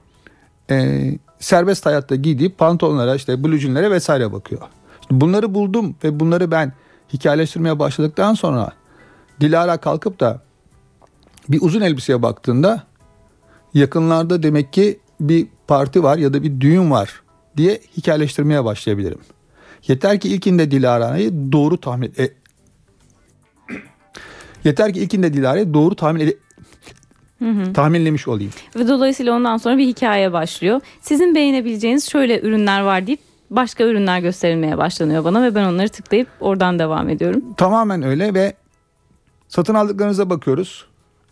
e, 0.71 1.05
serbest 1.39 1.85
hayatta 1.85 2.15
giydiği 2.15 2.49
pantolonlara 2.49 3.15
işte 3.15 3.43
blue 3.43 3.91
vesaire 3.91 4.31
bakıyor. 4.31 4.61
Şimdi 5.07 5.21
bunları 5.21 5.53
buldum 5.53 5.95
ve 6.03 6.19
bunları 6.19 6.51
ben 6.51 6.73
hikayeleştirmeye 7.13 7.79
başladıktan 7.79 8.33
sonra 8.33 8.71
Dilara 9.41 9.77
kalkıp 9.77 10.19
da 10.19 10.41
bir 11.49 11.61
uzun 11.61 11.81
elbiseye 11.81 12.21
baktığında 12.21 12.83
yakınlarda 13.73 14.43
demek 14.43 14.73
ki 14.73 14.99
bir 15.19 15.47
parti 15.67 16.03
var 16.03 16.17
ya 16.17 16.33
da 16.33 16.43
bir 16.43 16.61
düğün 16.61 16.91
var 16.91 17.21
diye 17.57 17.81
hikayeleştirmeye 17.97 18.65
başlayabilirim. 18.65 19.19
Yeter 19.87 20.19
ki 20.19 20.29
ilkinde 20.29 20.71
Dilara'yı 20.71 21.51
doğru 21.51 21.77
tahmin 21.77 22.13
e, 22.19 22.29
Yeter 24.63 24.93
ki 24.93 24.99
ilkinde 24.99 25.33
Dilara'yı 25.33 25.73
doğru 25.73 25.95
tahmin 25.95 26.19
ede, 26.19 26.37
tahminlemiş 27.73 28.27
olayım. 28.27 28.51
Ve 28.75 28.87
dolayısıyla 28.87 29.33
ondan 29.33 29.57
sonra 29.57 29.77
bir 29.77 29.87
hikaye 29.87 30.33
başlıyor. 30.33 30.81
Sizin 31.01 31.35
beğenebileceğiniz 31.35 32.09
şöyle 32.09 32.41
ürünler 32.41 32.81
var 32.81 33.07
deyip 33.07 33.19
başka 33.49 33.83
ürünler 33.83 34.19
gösterilmeye 34.19 34.77
başlanıyor 34.77 35.23
bana 35.23 35.43
ve 35.43 35.55
ben 35.55 35.63
onları 35.63 35.89
tıklayıp 35.89 36.27
oradan 36.39 36.79
devam 36.79 37.09
ediyorum. 37.09 37.43
Tamamen 37.57 38.03
öyle 38.03 38.33
ve 38.33 38.53
satın 39.47 39.73
aldıklarınıza 39.73 40.29
bakıyoruz. 40.29 40.85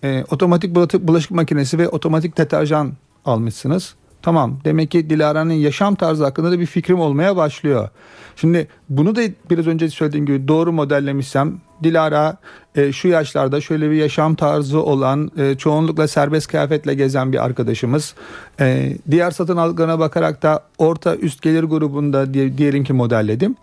E, 0.03 0.23
otomatik 0.31 0.75
bulaşık 1.07 1.31
makinesi 1.31 1.77
ve 1.77 1.89
otomatik 1.89 2.37
deterjan 2.37 2.93
almışsınız. 3.25 3.95
Tamam 4.27 4.59
demek 4.65 4.91
ki 4.91 5.09
Dilara'nın 5.09 5.53
yaşam 5.53 5.95
tarzı 5.95 6.23
hakkında 6.23 6.51
da 6.51 6.59
bir 6.59 6.65
fikrim 6.65 6.99
olmaya 6.99 7.35
başlıyor. 7.35 7.89
Şimdi 8.35 8.67
bunu 8.89 9.15
da 9.15 9.21
biraz 9.49 9.67
önce 9.67 9.89
söylediğim 9.89 10.25
gibi 10.25 10.47
doğru 10.47 10.73
modellemişsem 10.73 11.57
Dilara 11.83 12.37
e, 12.75 12.91
şu 12.91 13.07
yaşlarda 13.07 13.61
şöyle 13.61 13.91
bir 13.91 13.95
yaşam 13.95 14.35
tarzı 14.35 14.83
olan 14.83 15.31
e, 15.37 15.55
çoğunlukla 15.55 16.07
serbest 16.07 16.47
kıyafetle 16.47 16.93
gezen 16.93 17.33
bir 17.33 17.45
arkadaşımız. 17.45 18.15
E, 18.59 18.97
diğer 19.11 19.31
satın 19.31 19.57
aldıklarına 19.57 19.99
bakarak 19.99 20.43
da 20.43 20.63
orta 20.77 21.15
üst 21.15 21.41
gelir 21.41 21.63
grubunda 21.63 22.33
diye, 22.33 22.57
diyelim 22.57 22.83
ki 22.83 22.93
modelledim. 22.93 23.55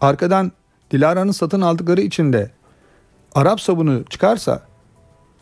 Arkadan 0.00 0.52
Dilara'nın 0.90 1.32
satın 1.32 1.60
aldıkları 1.60 2.00
içinde 2.00 2.50
Arap 3.34 3.60
sabunu 3.60 4.04
çıkarsa 4.04 4.62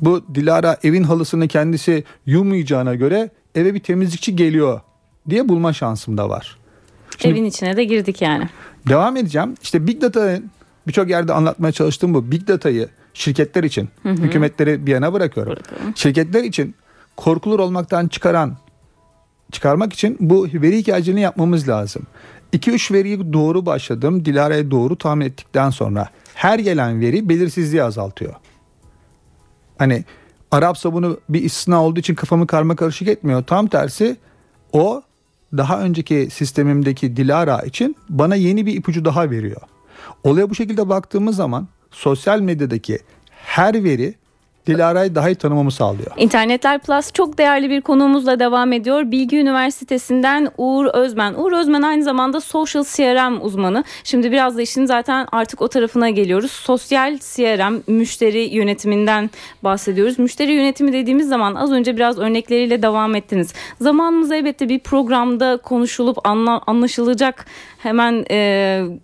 bu 0.01 0.35
Dilara 0.35 0.77
evin 0.83 1.03
halısını 1.03 1.49
kendisi 1.49 2.05
yumayacağına 2.27 2.95
göre 2.95 3.31
eve 3.57 3.75
bir 3.75 3.81
temizlikçi 3.81 4.37
geliyor 4.37 4.81
diye 5.29 5.49
bulma 5.49 5.73
şansım 5.73 6.19
da 6.19 6.29
var. 6.29 6.59
Şimdi, 7.19 7.35
Evin 7.35 7.45
içine 7.45 7.77
de 7.77 7.85
girdik 7.85 8.23
yani. 8.23 8.49
Devam 8.89 9.17
edeceğim. 9.17 9.55
İşte 9.63 9.87
Big 9.87 10.03
Data'nın 10.03 10.51
birçok 10.87 11.11
yerde 11.11 11.33
anlatmaya 11.33 11.73
çalıştığım 11.73 12.15
bu 12.15 12.31
Big 12.31 12.49
Data'yı 12.49 12.89
şirketler 13.15 13.65
için, 13.65 13.89
hı 14.03 14.09
hı. 14.09 14.15
hükümetleri 14.15 14.87
bir 14.87 14.93
yana 14.93 15.13
bırakıyorum. 15.13 15.53
Bırakalım. 15.53 15.97
Şirketler 15.97 16.45
için 16.45 16.75
korkulur 17.17 17.61
olmaktan 17.61 18.09
çıkaran 18.09 18.57
çıkarmak 19.53 19.93
için 19.93 20.17
bu 20.21 20.49
veri 20.55 20.79
hikayeciliğini 20.79 21.21
yapmamız 21.21 21.69
lazım. 21.69 22.03
2-3 22.53 22.95
veriyi 22.95 23.33
doğru 23.33 23.67
başladım. 23.67 24.25
Dilara'ya 24.25 24.71
doğru 24.71 24.97
tahmin 24.97 25.27
ettikten 25.27 25.71
sonra 25.71 26.09
her 26.35 26.59
gelen 26.59 27.01
veri 27.01 27.29
belirsizliği 27.29 27.83
azaltıyor. 27.83 28.35
Hani 29.79 30.05
Arap 30.51 30.79
sabunu 30.79 31.21
bir 31.29 31.43
istisna 31.43 31.85
olduğu 31.85 32.01
için 32.01 32.15
kafamı 32.15 32.47
karma 32.47 32.77
karışık 32.77 33.09
etmiyor. 33.09 33.43
Tam 33.43 33.67
tersi 33.67 34.17
o 34.73 35.03
daha 35.57 35.81
önceki 35.81 36.29
sistemimdeki 36.33 37.17
Dilara 37.17 37.59
için 37.63 37.97
bana 38.09 38.35
yeni 38.35 38.67
bir 38.67 38.75
ipucu 38.75 39.05
daha 39.05 39.31
veriyor. 39.31 39.61
Olaya 40.25 40.51
bu 40.51 40.55
şekilde 40.55 40.89
baktığımız 40.89 41.37
zaman 41.37 41.69
sosyal 41.91 42.41
medyadaki 42.41 42.99
her 43.31 43.85
veri 43.85 44.15
Dilara'yı 44.67 45.15
daha 45.15 45.31
iyi 45.31 45.35
tanımamı 45.35 45.71
sağlıyor. 45.71 46.11
İnternetler 46.17 46.79
Plus 46.79 47.13
çok 47.13 47.39
değerli 47.39 47.71
bir 47.71 47.81
konuğumuzla 47.81 48.39
devam 48.39 48.73
ediyor. 48.73 49.11
Bilgi 49.11 49.39
Üniversitesi'nden 49.39 50.49
Uğur 50.59 50.87
Özmen. 50.87 51.35
Uğur 51.35 51.53
Özmen 51.53 51.83
aynı 51.83 52.05
zamanda 52.05 52.41
Social 52.41 52.85
CRM 52.85 53.45
uzmanı. 53.45 53.85
Şimdi 54.05 54.33
biraz 54.33 54.57
da 54.57 54.63
işin 54.63 54.87
zaten 54.87 55.27
artık 55.33 55.63
o 55.63 55.69
tarafına 55.69 56.11
geliyoruz. 56.11 56.51
Sosyal 56.51 57.19
CRM, 57.19 57.83
müşteri 57.87 58.39
yönetiminden 58.39 59.31
bahsediyoruz. 59.65 60.19
Müşteri 60.19 60.53
yönetimi 60.53 60.93
dediğimiz 60.93 61.29
zaman 61.29 61.55
az 61.55 61.73
önce 61.73 61.97
biraz 61.97 62.19
örnekleriyle 62.19 62.83
devam 62.83 63.15
ettiniz. 63.15 63.55
Zamanımız 63.81 64.33
elbette 64.33 64.69
bir 64.69 64.79
programda 64.79 65.57
konuşulup 65.57 66.27
anla, 66.27 66.61
anlaşılacak 66.67 67.47
hemen 67.79 68.25
e, 68.31 68.37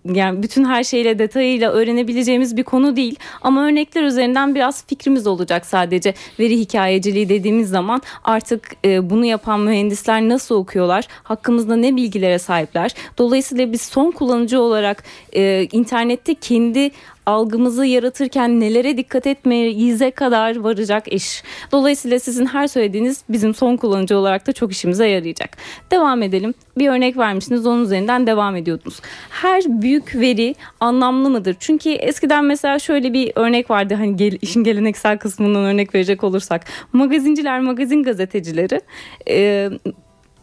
yani 0.05 0.43
bütün 0.43 0.65
her 0.65 0.83
şeyle 0.83 1.19
detayıyla 1.19 1.71
öğrenebileceğimiz 1.71 2.57
bir 2.57 2.63
konu 2.63 2.95
değil. 2.95 3.19
Ama 3.41 3.65
örnekler 3.65 4.03
üzerinden 4.03 4.55
biraz 4.55 4.85
fikrimiz 4.87 5.27
olacak 5.27 5.52
sadece. 5.61 6.13
Veri 6.39 6.59
hikayeciliği 6.59 7.29
dediğimiz 7.29 7.69
zaman 7.69 8.01
artık 8.23 8.71
e, 8.85 9.09
bunu 9.09 9.25
yapan 9.25 9.59
mühendisler 9.59 10.21
nasıl 10.21 10.55
okuyorlar? 10.55 11.07
Hakkımızda 11.23 11.75
ne 11.75 11.95
bilgilere 11.95 12.39
sahipler? 12.39 12.91
Dolayısıyla 13.17 13.71
biz 13.71 13.81
son 13.81 14.11
kullanıcı 14.11 14.61
olarak 14.61 15.03
e, 15.35 15.67
internette 15.71 16.35
kendi 16.35 16.91
algımızı 17.25 17.85
yaratırken 17.85 18.59
nelere 18.59 18.97
dikkat 18.97 19.27
etmeyize 19.27 20.11
kadar 20.11 20.55
varacak 20.55 21.13
iş. 21.13 21.43
Dolayısıyla 21.71 22.19
sizin 22.19 22.45
her 22.45 22.67
söylediğiniz 22.67 23.23
bizim 23.29 23.53
son 23.53 23.77
kullanıcı 23.77 24.17
olarak 24.17 24.47
da 24.47 24.53
çok 24.53 24.71
işimize 24.71 25.07
yarayacak. 25.07 25.57
Devam 25.91 26.21
edelim. 26.21 26.53
Bir 26.77 26.89
örnek 26.89 27.17
vermişsiniz 27.17 27.67
onun 27.67 27.83
üzerinden 27.83 28.27
devam 28.27 28.55
ediyordunuz. 28.55 29.01
Her 29.29 29.63
büyük 29.67 30.15
veri 30.15 30.55
anlamlı 30.79 31.29
mıdır? 31.29 31.55
Çünkü 31.59 31.89
eskiden 31.89 32.45
mesela 32.45 32.79
şöyle 32.79 33.13
bir 33.13 33.31
örnek 33.35 33.69
vardı 33.69 33.93
hani 33.93 34.15
gel, 34.15 34.37
işin 34.41 34.63
geleneksel 34.63 35.17
kısmından 35.17 35.63
örnek 35.63 35.95
verecek 35.95 36.23
olursak. 36.23 36.65
Magazinciler, 36.93 37.59
magazin 37.59 38.03
gazetecileri 38.03 38.81
e, 39.29 39.69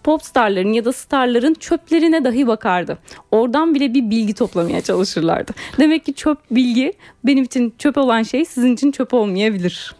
popstarların 0.05 0.73
ya 0.73 0.85
da 0.85 0.93
starların 0.93 1.55
çöplerine 1.55 2.25
dahi 2.25 2.47
bakardı. 2.47 2.99
Oradan 3.31 3.75
bile 3.75 3.95
bir 3.95 4.11
bilgi 4.11 4.35
toplamaya 4.35 4.81
çalışırlardı. 4.81 5.53
Demek 5.79 6.05
ki 6.05 6.15
çöp 6.15 6.39
bilgi 6.51 6.93
benim 7.25 7.45
için 7.45 7.75
çöp 7.79 7.99
olan 7.99 8.23
şey 8.23 8.45
sizin 8.45 8.75
için 8.75 8.93
çöp 8.93 9.15
olmayabilir. 9.15 9.95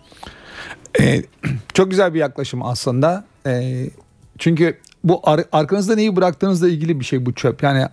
Ee, 1.01 1.23
çok 1.75 1.91
güzel 1.91 2.15
bir 2.15 2.19
yaklaşım 2.19 2.63
aslında. 2.63 3.25
Ee, 3.47 3.87
çünkü 4.39 4.79
bu 5.05 5.21
ar- 5.25 5.45
arkanızda 5.53 5.95
neyi 5.95 6.17
bıraktığınızla 6.17 6.69
ilgili 6.69 7.01
bir 7.01 7.05
şey 7.05 7.27
bu 7.27 7.33
çöp. 7.35 7.63
Yani 7.63 7.87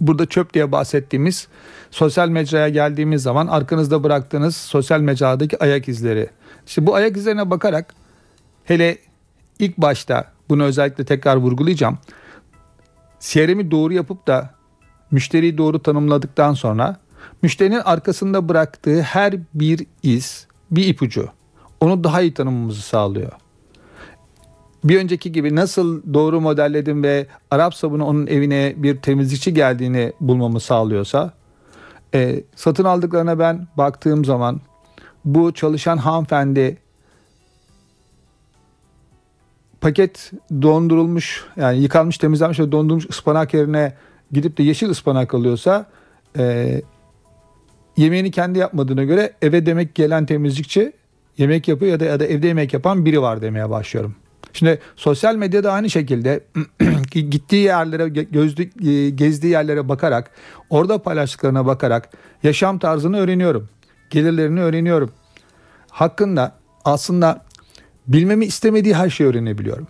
burada 0.00 0.26
çöp 0.26 0.54
diye 0.54 0.72
bahsettiğimiz 0.72 1.48
sosyal 1.90 2.28
mecraya 2.28 2.68
geldiğimiz 2.68 3.22
zaman 3.22 3.46
arkanızda 3.46 4.04
bıraktığınız 4.04 4.56
sosyal 4.56 5.00
mecradaki 5.00 5.58
ayak 5.62 5.88
izleri. 5.88 6.30
İşte 6.66 6.86
bu 6.86 6.94
ayak 6.94 7.16
izlerine 7.16 7.50
bakarak 7.50 7.94
hele 8.64 8.98
ilk 9.58 9.78
başta 9.78 10.35
bunu 10.48 10.62
özellikle 10.62 11.04
tekrar 11.04 11.36
vurgulayacağım. 11.36 11.98
CRM'i 13.20 13.70
doğru 13.70 13.92
yapıp 13.92 14.26
da 14.26 14.50
müşteriyi 15.10 15.58
doğru 15.58 15.82
tanımladıktan 15.82 16.54
sonra 16.54 16.96
müşterinin 17.42 17.80
arkasında 17.84 18.48
bıraktığı 18.48 19.02
her 19.02 19.34
bir 19.54 19.86
iz 20.02 20.46
bir 20.70 20.86
ipucu. 20.86 21.28
Onu 21.80 22.04
daha 22.04 22.20
iyi 22.20 22.34
tanımamızı 22.34 22.82
sağlıyor. 22.82 23.32
Bir 24.84 25.00
önceki 25.00 25.32
gibi 25.32 25.54
nasıl 25.54 26.14
doğru 26.14 26.40
modelledim 26.40 27.02
ve 27.02 27.26
Arap 27.50 27.74
sabunu 27.74 28.04
onun 28.04 28.26
evine 28.26 28.74
bir 28.76 28.96
temizlikçi 28.96 29.54
geldiğini 29.54 30.12
bulmamı 30.20 30.60
sağlıyorsa 30.60 31.32
e, 32.14 32.44
satın 32.56 32.84
aldıklarına 32.84 33.38
ben 33.38 33.66
baktığım 33.76 34.24
zaman 34.24 34.60
bu 35.24 35.54
çalışan 35.54 35.96
hanımefendi 35.96 36.78
paket 39.80 40.32
dondurulmuş 40.62 41.44
yani 41.56 41.78
yıkanmış 41.78 42.18
temizlenmiş 42.18 42.60
ve 42.60 42.72
dondurulmuş 42.72 43.10
ıspanak 43.10 43.54
yerine 43.54 43.92
gidip 44.32 44.58
de 44.58 44.62
yeşil 44.62 44.90
ıspanak 44.90 45.34
alıyorsa 45.34 45.86
e, 46.38 46.82
yemeğini 47.96 48.30
kendi 48.30 48.58
yapmadığına 48.58 49.04
göre 49.04 49.32
eve 49.42 49.66
demek 49.66 49.94
gelen 49.94 50.26
temizlikçi 50.26 50.92
yemek 51.38 51.68
yapıyor 51.68 51.92
ya 51.92 52.00
da, 52.00 52.04
ya 52.04 52.20
da 52.20 52.26
evde 52.26 52.46
yemek 52.46 52.74
yapan 52.74 53.04
biri 53.04 53.22
var 53.22 53.42
demeye 53.42 53.70
başlıyorum. 53.70 54.14
Şimdi 54.52 54.78
sosyal 54.96 55.36
medyada 55.36 55.72
aynı 55.72 55.90
şekilde 55.90 56.44
gittiği 57.12 57.64
yerlere, 57.64 58.08
gözlü, 58.08 58.88
e, 58.90 59.10
gezdiği 59.10 59.52
yerlere 59.52 59.88
bakarak, 59.88 60.30
orada 60.70 61.02
paylaştıklarına 61.02 61.66
bakarak 61.66 62.10
yaşam 62.42 62.78
tarzını 62.78 63.18
öğreniyorum. 63.18 63.68
Gelirlerini 64.10 64.60
öğreniyorum. 64.60 65.10
Hakkında 65.90 66.52
aslında 66.84 67.44
bilmemi 68.08 68.44
istemediği 68.44 68.94
her 68.94 69.10
şeyi 69.10 69.30
öğrenebiliyorum. 69.30 69.86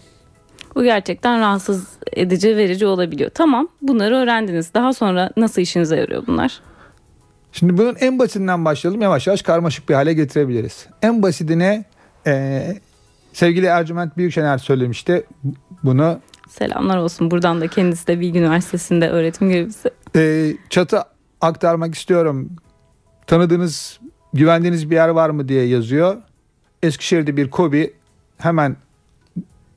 Bu 0.75 0.83
gerçekten 0.83 1.41
rahatsız 1.41 1.89
edici 2.17 2.57
verici 2.57 2.87
olabiliyor. 2.87 3.31
Tamam 3.35 3.69
bunları 3.83 4.17
öğrendiniz. 4.17 4.75
Daha 4.75 4.93
sonra 4.93 5.31
nasıl 5.37 5.63
işinize 5.63 5.97
yarıyor 5.97 6.27
bunlar? 6.27 6.61
Şimdi 7.53 7.79
bunun 7.79 7.97
en 8.01 8.19
basitinden 8.19 8.65
başlayalım. 8.65 9.03
Yavaş 9.03 9.27
yavaş 9.27 9.43
karmaşık 9.43 9.89
bir 9.89 9.95
hale 9.95 10.13
getirebiliriz. 10.13 10.87
En 11.03 11.23
basitine 11.23 11.85
e, 12.27 12.65
sevgili 13.33 13.67
Ercüment 13.67 14.17
Büyükşener 14.17 14.59
söylemişti 14.59 15.27
bunu. 15.85 16.21
Selamlar 16.49 16.97
olsun. 16.97 17.31
Buradan 17.31 17.61
da 17.61 17.69
kendisi 17.69 18.07
de 18.07 18.21
Bilgi 18.21 18.39
Üniversitesi'nde 18.39 19.09
öğretim 19.09 19.49
görevlisi. 19.49 19.91
E, 20.17 20.53
çatı 20.71 21.03
aktarmak 21.41 21.95
istiyorum. 21.95 22.51
Tanıdığınız, 23.27 24.01
güvendiğiniz 24.33 24.91
bir 24.91 24.95
yer 24.95 25.09
var 25.09 25.31
mı 25.31 25.49
diye 25.49 25.67
yazıyor. 25.67 26.17
Eskişehir'de 26.83 27.37
bir 27.37 27.51
kobi 27.51 27.95
hemen 28.39 28.77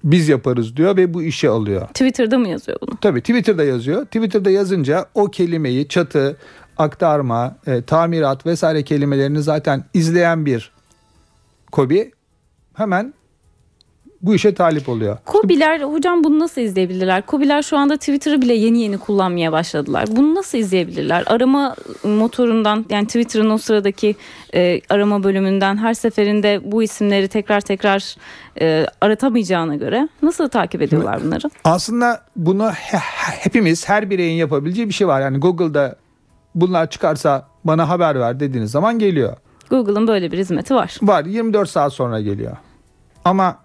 biz 0.03 0.29
yaparız 0.29 0.75
diyor 0.75 0.97
ve 0.97 1.13
bu 1.13 1.23
işe 1.23 1.49
alıyor. 1.49 1.87
Twitter'da 1.87 2.37
mı 2.37 2.49
yazıyor 2.49 2.77
bunu? 2.81 2.97
Tabii 3.01 3.21
Twitter'da 3.21 3.63
yazıyor. 3.63 4.05
Twitter'da 4.05 4.49
yazınca 4.49 5.05
o 5.13 5.25
kelimeyi 5.25 5.87
çatı, 5.87 6.37
aktarma, 6.77 7.55
e, 7.67 7.81
tamirat 7.81 8.45
vesaire 8.45 8.83
kelimelerini 8.83 9.41
zaten 9.41 9.83
izleyen 9.93 10.45
bir 10.45 10.71
kobi 11.71 12.11
hemen 12.73 13.13
bu 14.21 14.35
işe 14.35 14.53
talip 14.53 14.89
oluyor. 14.89 15.17
Kobiler 15.25 15.81
hocam 15.81 16.23
bunu 16.23 16.39
nasıl 16.39 16.61
izleyebilirler? 16.61 17.25
Kobiler 17.25 17.61
şu 17.61 17.77
anda 17.77 17.97
Twitter'ı 17.97 18.41
bile 18.41 18.53
yeni 18.53 18.81
yeni 18.81 18.97
kullanmaya 18.97 19.51
başladılar. 19.51 20.05
Bunu 20.11 20.35
nasıl 20.35 20.57
izleyebilirler? 20.57 21.23
Arama 21.27 21.75
motorundan 22.03 22.85
yani 22.89 23.05
Twitter'ın 23.05 23.49
o 23.49 23.57
sıradaki 23.57 24.15
e, 24.53 24.81
arama 24.89 25.23
bölümünden 25.23 25.77
her 25.77 25.93
seferinde 25.93 26.61
bu 26.63 26.83
isimleri 26.83 27.27
tekrar 27.27 27.61
tekrar 27.61 28.15
e, 28.61 28.85
aratamayacağına 29.01 29.75
göre 29.75 30.09
nasıl 30.21 30.49
takip 30.49 30.81
ediyorlar 30.81 31.23
bunları? 31.23 31.49
Aslında 31.63 32.21
bunu 32.35 32.71
he, 32.71 32.97
hepimiz 33.25 33.89
her 33.89 34.09
bireyin 34.09 34.37
yapabileceği 34.37 34.87
bir 34.87 34.93
şey 34.93 35.07
var. 35.07 35.21
Yani 35.21 35.37
Google'da 35.37 35.95
bunlar 36.55 36.89
çıkarsa 36.89 37.47
bana 37.63 37.89
haber 37.89 38.19
ver 38.19 38.39
dediğiniz 38.39 38.71
zaman 38.71 38.99
geliyor. 38.99 39.37
Google'ın 39.69 40.07
böyle 40.07 40.31
bir 40.31 40.37
hizmeti 40.37 40.75
var. 40.75 40.97
Var 41.01 41.25
24 41.25 41.69
saat 41.69 41.93
sonra 41.93 42.21
geliyor. 42.21 42.57
Ama 43.25 43.57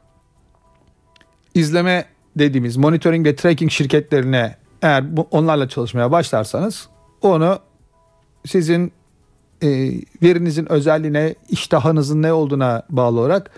izleme 1.54 2.04
dediğimiz 2.36 2.76
monitoring 2.76 3.26
ve 3.26 3.36
tracking 3.36 3.70
şirketlerine 3.70 4.56
eğer 4.82 5.16
bu, 5.16 5.28
onlarla 5.30 5.68
çalışmaya 5.68 6.10
başlarsanız 6.10 6.88
onu 7.22 7.58
sizin 8.46 8.92
e, 9.62 9.68
verinizin 10.22 10.72
özelliğine, 10.72 11.34
iştahınızın 11.48 12.22
ne 12.22 12.32
olduğuna 12.32 12.82
bağlı 12.90 13.20
olarak 13.20 13.50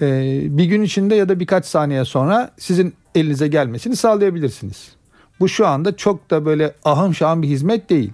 e, 0.00 0.40
bir 0.58 0.64
gün 0.64 0.82
içinde 0.82 1.14
ya 1.14 1.28
da 1.28 1.40
birkaç 1.40 1.66
saniye 1.66 2.04
sonra 2.04 2.50
sizin 2.58 2.94
elinize 3.14 3.48
gelmesini 3.48 3.96
sağlayabilirsiniz. 3.96 4.92
Bu 5.40 5.48
şu 5.48 5.66
anda 5.66 5.96
çok 5.96 6.30
da 6.30 6.44
böyle 6.44 6.74
ahım 6.84 7.14
şahım 7.14 7.42
bir 7.42 7.48
hizmet 7.48 7.90
değil. 7.90 8.12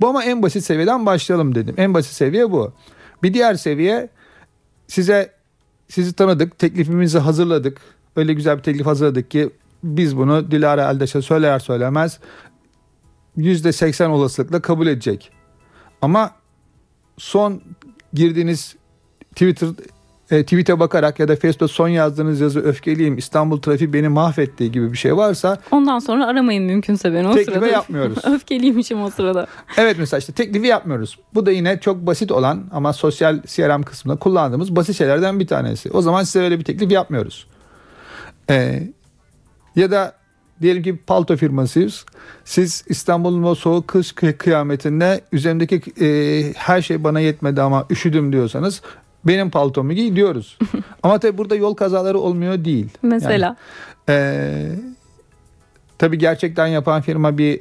Bu 0.00 0.08
ama 0.08 0.24
en 0.24 0.42
basit 0.42 0.64
seviyeden 0.64 1.06
başlayalım 1.06 1.54
dedim. 1.54 1.74
En 1.78 1.94
basit 1.94 2.12
seviye 2.12 2.50
bu. 2.50 2.72
Bir 3.22 3.34
diğer 3.34 3.54
seviye 3.54 4.08
size 4.88 5.32
sizi 5.88 6.12
tanıdık, 6.12 6.58
teklifimizi 6.58 7.18
hazırladık. 7.18 7.80
Öyle 8.16 8.32
güzel 8.34 8.58
bir 8.58 8.62
teklif 8.62 8.86
hazırladık 8.86 9.30
ki 9.30 9.50
biz 9.84 10.16
bunu 10.16 10.50
Dilara 10.50 10.90
Eldeş'e 10.90 11.22
söyler 11.22 11.58
söylemez 11.58 12.18
%80 13.38 14.06
olasılıkla 14.08 14.60
kabul 14.62 14.86
edecek. 14.86 15.30
Ama 16.02 16.30
son 17.18 17.60
girdiğiniz 18.14 18.76
Twitter 19.30 19.68
e, 20.30 20.42
tweet'e 20.42 20.80
bakarak 20.80 21.20
ya 21.20 21.28
da 21.28 21.36
Facebook'ta 21.36 21.68
son 21.68 21.88
yazdığınız 21.88 22.40
yazı 22.40 22.60
öfkeliyim 22.60 23.18
İstanbul 23.18 23.60
trafiği 23.62 23.92
beni 23.92 24.08
mahvetti 24.08 24.72
gibi 24.72 24.92
bir 24.92 24.96
şey 24.98 25.16
varsa 25.16 25.58
Ondan 25.70 25.98
sonra 25.98 26.26
aramayın 26.26 26.64
mümkünse 26.64 27.12
beni 27.14 27.28
o 27.28 27.32
Teklife 27.32 27.52
sırada. 27.52 27.66
yapmıyoruz. 27.68 28.18
Öfkeliymişim 28.24 29.02
o 29.02 29.10
sırada. 29.10 29.46
Evet 29.76 29.96
mesela 29.98 30.18
işte 30.18 30.32
teklifi 30.32 30.66
yapmıyoruz. 30.66 31.18
Bu 31.34 31.46
da 31.46 31.50
yine 31.50 31.80
çok 31.80 32.06
basit 32.06 32.32
olan 32.32 32.64
ama 32.72 32.92
sosyal 32.92 33.42
CRM 33.46 33.82
kısmında 33.82 34.18
kullandığımız 34.18 34.76
basit 34.76 34.96
şeylerden 34.96 35.40
bir 35.40 35.46
tanesi. 35.46 35.90
O 35.90 36.02
zaman 36.02 36.22
size 36.22 36.40
öyle 36.44 36.58
bir 36.58 36.64
teklif 36.64 36.92
yapmıyoruz. 36.92 37.46
Ee, 38.50 38.82
ya 39.76 39.90
da 39.90 40.14
diyelim 40.62 40.82
ki 40.82 40.96
palto 41.06 41.36
firmasıyız. 41.36 42.04
Siz 42.44 42.84
İstanbul'un 42.88 43.42
o 43.42 43.54
soğuk 43.54 43.88
kış 43.88 44.12
kı- 44.12 44.36
kıyametinde 44.36 45.20
üzerimdeki 45.32 46.04
e, 46.04 46.08
her 46.56 46.82
şey 46.82 47.04
bana 47.04 47.20
yetmedi 47.20 47.62
ama 47.62 47.86
üşüdüm 47.90 48.32
diyorsanız 48.32 48.82
benim 49.24 49.50
paltomu 49.50 49.92
giy 49.92 50.16
diyoruz. 50.16 50.58
ama 51.02 51.18
tabii 51.18 51.38
burada 51.38 51.54
yol 51.54 51.74
kazaları 51.74 52.18
olmuyor 52.18 52.64
değil. 52.64 52.88
Mesela. 53.02 53.56
Ee, 54.08 54.72
tabii 55.98 56.18
gerçekten 56.18 56.66
yapan 56.66 57.00
firma 57.02 57.38
bir 57.38 57.60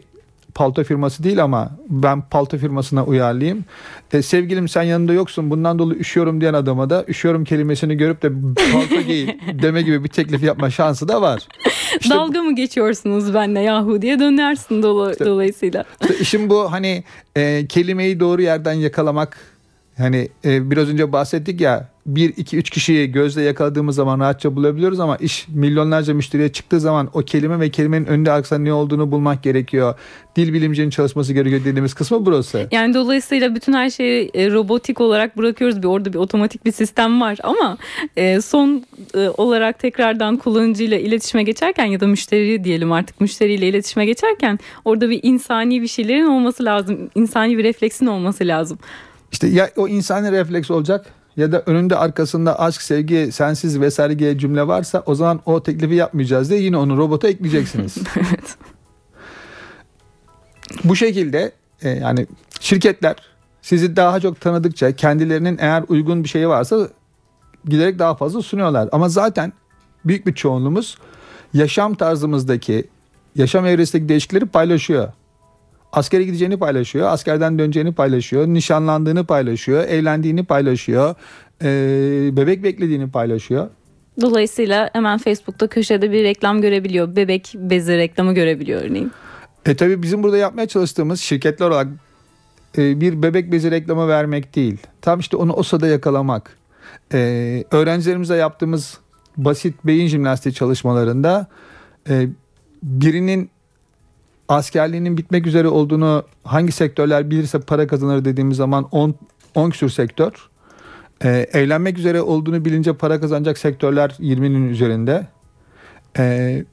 palto 0.59 0.83
firması 0.83 1.23
değil 1.23 1.43
ama 1.43 1.69
ben 1.89 2.21
palto 2.21 2.57
firmasına 2.57 3.03
uyarlayayım. 3.05 3.65
Ee, 4.13 4.21
sevgilim 4.21 4.67
sen 4.67 4.83
yanında 4.83 5.13
yoksun 5.13 5.49
bundan 5.49 5.79
dolayı 5.79 5.99
üşüyorum 5.99 6.41
diyen 6.41 6.53
adama 6.53 6.89
da 6.89 7.05
üşüyorum 7.07 7.43
kelimesini 7.43 7.97
görüp 7.97 8.21
de 8.21 8.31
palto 8.73 9.01
giy 9.01 9.27
deme 9.61 9.81
gibi 9.81 10.03
bir 10.03 10.09
teklif 10.09 10.43
yapma 10.43 10.69
şansı 10.69 11.07
da 11.07 11.21
var. 11.21 11.47
İşte, 11.99 12.15
Dalga 12.15 12.43
mı 12.43 12.55
geçiyorsunuz 12.55 13.33
benle 13.33 13.59
yahu 13.59 14.01
diye 14.01 14.19
dönersin 14.19 14.81
dola- 14.83 15.25
dolayısıyla. 15.25 15.85
işte 16.01 16.17
işin 16.19 16.49
bu 16.49 16.71
hani 16.71 17.03
e, 17.35 17.65
kelimeyi 17.69 18.19
doğru 18.19 18.41
yerden 18.41 18.73
yakalamak. 18.73 19.37
Hani 19.99 20.29
e, 20.45 20.71
biraz 20.71 20.89
önce 20.89 21.11
bahsettik 21.11 21.61
ya 21.61 21.87
1 22.05 22.33
2 22.37 22.57
3 22.57 22.69
kişiyi 22.69 23.11
gözle 23.11 23.41
yakaladığımız 23.41 23.95
zaman 23.95 24.19
rahatça 24.19 24.55
bulabiliyoruz 24.55 24.99
ama 24.99 25.17
iş 25.17 25.47
milyonlarca 25.47 26.13
müşteriye 26.13 26.51
çıktığı 26.51 26.79
zaman 26.79 27.09
o 27.13 27.19
kelime 27.19 27.59
ve 27.59 27.69
kelimenin 27.69 28.05
önünde 28.05 28.31
arkasında 28.31 28.59
ne 28.59 28.73
olduğunu 28.73 29.11
bulmak 29.11 29.43
gerekiyor. 29.43 29.95
Dil 30.35 30.53
bilimcinin 30.53 30.89
çalışması 30.89 31.33
gerekiyor 31.33 31.61
dediğimiz 31.65 31.93
kısmı 31.93 32.25
burası. 32.25 32.67
Yani 32.71 32.93
dolayısıyla 32.93 33.55
bütün 33.55 33.73
her 33.73 33.89
şeyi 33.89 34.31
e, 34.33 34.51
robotik 34.51 35.01
olarak 35.01 35.37
bırakıyoruz. 35.37 35.83
Bir 35.83 35.87
orada 35.87 36.13
bir 36.13 36.17
otomatik 36.17 36.65
bir 36.65 36.71
sistem 36.71 37.21
var 37.21 37.37
ama 37.43 37.77
e, 38.17 38.41
son 38.41 38.83
e, 39.15 39.29
olarak 39.29 39.79
tekrardan 39.79 40.37
kullanıcıyla 40.37 40.97
iletişime 40.97 41.43
geçerken 41.43 41.85
ya 41.85 41.99
da 41.99 42.07
müşteri 42.07 42.63
diyelim 42.63 42.91
artık 42.91 43.21
müşteriyle 43.21 43.67
iletişime 43.67 44.05
geçerken 44.05 44.59
orada 44.85 45.09
bir 45.09 45.19
insani 45.23 45.81
bir 45.81 45.87
şeylerin 45.87 46.25
olması 46.25 46.65
lazım. 46.65 47.09
İnsani 47.15 47.57
bir 47.57 47.63
refleksin 47.63 48.05
olması 48.05 48.47
lazım. 48.47 48.79
İşte 49.31 49.47
ya 49.47 49.69
o 49.77 49.87
insani 49.87 50.31
refleks 50.31 50.71
olacak 50.71 51.05
ya 51.37 51.51
da 51.51 51.63
önünde 51.65 51.95
arkasında 51.95 52.59
aşk, 52.59 52.81
sevgi, 52.81 53.31
sensiz 53.31 53.81
vesaire 53.81 54.13
gibi 54.13 54.39
cümle 54.39 54.67
varsa 54.67 55.03
o 55.05 55.15
zaman 55.15 55.41
o 55.45 55.63
teklifi 55.63 55.95
yapmayacağız 55.95 56.49
diye 56.49 56.61
yine 56.61 56.77
onu 56.77 56.97
robota 56.97 57.27
ekleyeceksiniz. 57.27 57.97
evet. 58.15 58.57
Bu 60.83 60.95
şekilde 60.95 61.51
e, 61.81 61.89
yani 61.89 62.27
şirketler 62.59 63.15
sizi 63.61 63.95
daha 63.95 64.19
çok 64.19 64.41
tanıdıkça 64.41 64.95
kendilerinin 64.95 65.57
eğer 65.61 65.83
uygun 65.87 66.23
bir 66.23 66.29
şeyi 66.29 66.47
varsa 66.47 66.87
giderek 67.65 67.99
daha 67.99 68.15
fazla 68.15 68.41
sunuyorlar. 68.41 68.89
Ama 68.91 69.09
zaten 69.09 69.53
büyük 70.05 70.27
bir 70.27 70.33
çoğunluğumuz 70.33 70.97
yaşam 71.53 71.95
tarzımızdaki, 71.95 72.87
yaşam 73.35 73.65
evresindeki 73.65 74.09
değişiklikleri 74.09 74.45
paylaşıyor. 74.45 75.11
Askere 75.93 76.23
gideceğini 76.23 76.59
paylaşıyor, 76.59 77.07
askerden 77.07 77.59
döneceğini 77.59 77.93
paylaşıyor, 77.93 78.47
nişanlandığını 78.47 79.25
paylaşıyor, 79.25 79.83
evlendiğini 79.83 80.45
paylaşıyor, 80.45 81.15
e, 81.63 81.67
bebek 82.37 82.63
beklediğini 82.63 83.11
paylaşıyor. 83.11 83.67
Dolayısıyla 84.21 84.89
hemen 84.93 85.17
Facebook'ta 85.17 85.67
köşede 85.67 86.11
bir 86.11 86.23
reklam 86.23 86.61
görebiliyor. 86.61 87.15
Bebek 87.15 87.53
bezi 87.55 87.97
reklamı 87.97 88.33
görebiliyor 88.33 88.81
örneğin. 88.81 89.11
E 89.65 89.75
tabii 89.75 90.03
bizim 90.03 90.23
burada 90.23 90.37
yapmaya 90.37 90.67
çalıştığımız 90.67 91.19
şirketler 91.21 91.67
olarak 91.67 91.87
e, 92.77 93.01
bir 93.01 93.23
bebek 93.23 93.51
bezi 93.51 93.71
reklamı 93.71 94.07
vermek 94.07 94.55
değil. 94.55 94.77
Tam 95.01 95.19
işte 95.19 95.37
onu 95.37 95.53
o 95.53 95.63
sırada 95.63 95.87
yakalamak. 95.87 96.57
E, 97.13 97.17
öğrencilerimize 97.71 98.35
yaptığımız 98.35 98.97
basit 99.37 99.75
beyin 99.85 100.07
jimnastiği 100.07 100.53
çalışmalarında 100.53 101.47
e, 102.09 102.27
birinin 102.83 103.49
askerliğinin 104.49 105.17
bitmek 105.17 105.47
üzere 105.47 105.67
olduğunu 105.67 106.23
hangi 106.43 106.71
sektörler 106.71 107.29
bilirse 107.29 107.59
para 107.59 107.87
kazanır 107.87 108.25
dediğimiz 108.25 108.57
zaman 108.57 108.87
10 108.91 109.15
10 109.55 109.69
küsur 109.69 109.89
sektör. 109.89 110.31
E, 111.23 111.29
evlenmek 111.53 111.97
üzere 111.97 112.21
olduğunu 112.21 112.65
bilince 112.65 112.93
para 112.93 113.19
kazanacak 113.19 113.57
sektörler 113.57 114.09
20'nin 114.09 114.69
üzerinde. 114.69 115.27
E, 116.17 116.65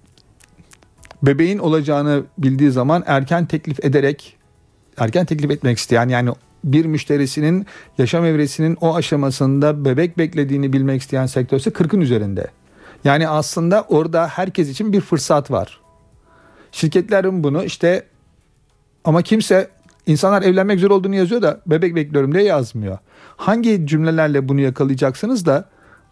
bebeğin 1.22 1.58
olacağını 1.58 2.22
bildiği 2.38 2.70
zaman 2.70 3.02
erken 3.06 3.46
teklif 3.46 3.84
ederek 3.84 4.36
erken 4.98 5.26
teklif 5.26 5.50
etmek 5.50 5.78
isteyen 5.78 6.08
yani 6.08 6.30
bir 6.64 6.84
müşterisinin 6.84 7.66
yaşam 7.98 8.24
evresinin 8.24 8.76
o 8.80 8.94
aşamasında 8.94 9.84
bebek 9.84 10.18
beklediğini 10.18 10.72
bilmek 10.72 11.02
isteyen 11.02 11.26
sektör 11.26 11.58
ise 11.58 11.70
40'ın 11.70 12.00
üzerinde. 12.00 12.46
Yani 13.04 13.28
aslında 13.28 13.82
orada 13.88 14.28
herkes 14.28 14.68
için 14.68 14.92
bir 14.92 15.00
fırsat 15.00 15.50
var. 15.50 15.80
Şirketlerin 16.76 17.44
bunu 17.44 17.64
işte 17.64 18.06
ama 19.04 19.22
kimse 19.22 19.70
insanlar 20.06 20.42
evlenmek 20.42 20.76
üzere 20.78 20.92
olduğunu 20.92 21.14
yazıyor 21.14 21.42
da 21.42 21.60
bebek 21.66 21.94
bekliyorum 21.94 22.34
diye 22.34 22.42
yazmıyor. 22.44 22.98
Hangi 23.36 23.86
cümlelerle 23.86 24.48
bunu 24.48 24.60
yakalayacaksınız 24.60 25.46
da 25.46 25.68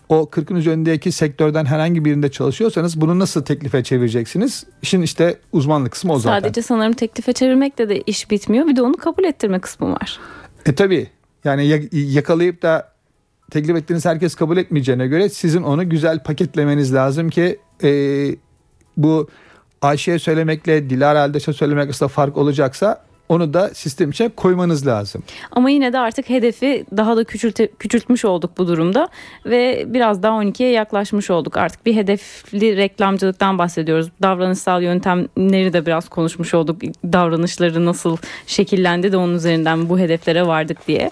o 0.09 0.23
40'ın 0.33 0.57
üzerindeki 0.57 1.13
sektörden 1.13 1.65
herhangi 1.65 2.05
birinde 2.05 2.31
çalışıyorsanız 2.31 3.01
bunu 3.01 3.19
nasıl 3.19 3.43
teklife 3.45 3.83
çevireceksiniz? 3.83 4.65
İşin 4.83 5.03
işte 5.03 5.39
uzmanlık 5.53 5.93
kısmı 5.93 6.13
o 6.13 6.19
zaten. 6.19 6.41
Sadece 6.41 6.63
sanırım 6.63 6.93
teklife 6.93 7.33
çevirmekle 7.33 7.89
de 7.89 8.01
iş 8.01 8.31
bitmiyor. 8.31 8.67
Bir 8.67 8.77
de 8.77 8.83
onu 8.83 8.95
kabul 8.97 9.25
ettirme 9.25 9.59
kısmı 9.61 9.93
var. 9.93 10.19
E 10.67 10.75
tabi 10.75 11.09
yani 11.45 11.67
ya- 11.67 11.81
yakalayıp 11.93 12.63
da 12.63 12.93
teklif 13.51 13.77
ettiğiniz 13.77 14.05
herkes 14.05 14.35
kabul 14.35 14.57
etmeyeceğine 14.57 15.07
göre 15.07 15.29
sizin 15.29 15.63
onu 15.63 15.89
güzel 15.89 16.23
paketlemeniz 16.23 16.95
lazım 16.95 17.31
ki 17.31 17.59
e, 17.83 17.91
bu 18.97 19.29
Ayşe'ye 19.85 20.19
söylemekle 20.19 20.91
Dilara 20.91 21.21
Aldeş'e 21.21 21.53
söylemek 21.53 21.85
arasında 21.85 22.09
fark 22.09 22.37
olacaksa 22.37 23.05
onu 23.29 23.55
da 23.55 23.69
sistem 23.75 24.11
içine 24.11 24.29
koymanız 24.29 24.87
lazım. 24.87 25.23
Ama 25.51 25.71
yine 25.71 25.93
de 25.93 25.99
artık 25.99 26.31
hedefi 26.31 26.85
daha 26.97 27.17
da 27.17 27.25
küçülte, 27.25 27.69
küçültmüş 27.79 28.25
olduk 28.25 28.51
bu 28.59 28.69
durumda 28.69 29.09
ve 29.47 29.85
biraz 29.87 30.23
daha 30.23 30.43
12'ye 30.43 30.71
yaklaşmış 30.71 31.31
olduk. 31.31 31.57
Artık 31.57 31.87
bir 31.87 31.97
hedefli 31.97 32.77
reklamcılıktan 32.77 33.59
bahsediyoruz. 33.59 34.09
Davranışsal 34.23 34.83
yöntemleri 34.83 35.73
de 35.73 35.87
biraz 35.87 36.09
konuşmuş 36.09 36.55
olduk. 36.55 36.81
Davranışları 37.05 37.87
nasıl 37.87 38.17
şekillendi 38.47 39.13
de 39.13 39.17
onun 39.17 39.35
üzerinden 39.35 39.89
bu 39.89 39.99
hedeflere 39.99 40.47
vardık 40.47 40.89
diye. 40.89 41.11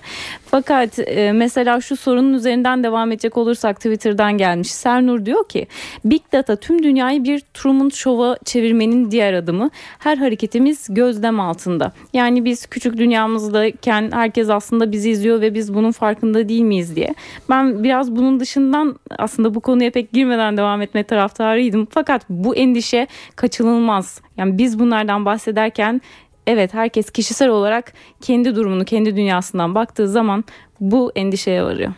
Fakat 0.53 0.99
e, 0.99 1.33
mesela 1.33 1.81
şu 1.81 1.97
sorunun 1.97 2.33
üzerinden 2.33 2.85
devam 2.85 3.13
edecek 3.13 3.37
olursak 3.37 3.77
Twitter'dan 3.77 4.39
gelmiş. 4.39 4.71
Sernur 4.71 5.27
diyor 5.27 5.49
ki 5.49 5.67
Big 6.05 6.21
Data 6.33 6.57
tüm 6.57 6.83
dünyayı 6.83 7.25
bir 7.25 7.41
Truman 7.55 7.89
Show'a 7.89 8.37
çevirmenin 8.45 9.11
diğer 9.11 9.35
adımı. 9.35 9.71
Her 9.99 10.17
hareketimiz 10.17 10.87
gözlem 10.91 11.41
altında. 11.41 11.93
Yani 12.13 12.45
biz 12.45 12.67
küçük 12.67 12.97
dünyamızdayken 12.97 14.11
herkes 14.13 14.51
aslında 14.51 14.93
bizi 14.93 15.11
izliyor 15.11 15.41
ve 15.41 15.55
biz 15.55 15.75
bunun 15.75 15.93
farkında 15.93 16.49
değil 16.49 16.63
miyiz 16.63 16.97
diye. 16.97 17.15
Ben 17.51 17.85
biraz 17.85 18.17
bunun 18.17 18.41
dışından 18.41 18.97
aslında 19.19 19.55
bu 19.55 19.61
konuya 19.61 19.91
pek 19.91 20.13
girmeden 20.13 20.57
devam 20.57 20.83
etme 20.83 21.05
taraftarıydım. 21.05 21.89
Fakat 21.91 22.23
bu 22.29 22.57
endişe 22.57 23.07
kaçınılmaz. 23.37 24.21
Yani 24.37 24.59
biz 24.59 24.79
bunlardan 24.79 25.25
bahsederken 25.25 26.01
evet 26.47 26.75
herkes 26.75 27.11
kişisel 27.11 27.49
olarak 27.49 27.93
kendi 28.21 28.57
durumunu, 28.57 28.85
kendi 28.85 29.17
dünyasından 29.17 29.75
baktığı 29.75 30.09
zaman 30.09 30.45
bu 30.81 31.13
endişeye 31.15 31.63
varıyor. 31.63 31.93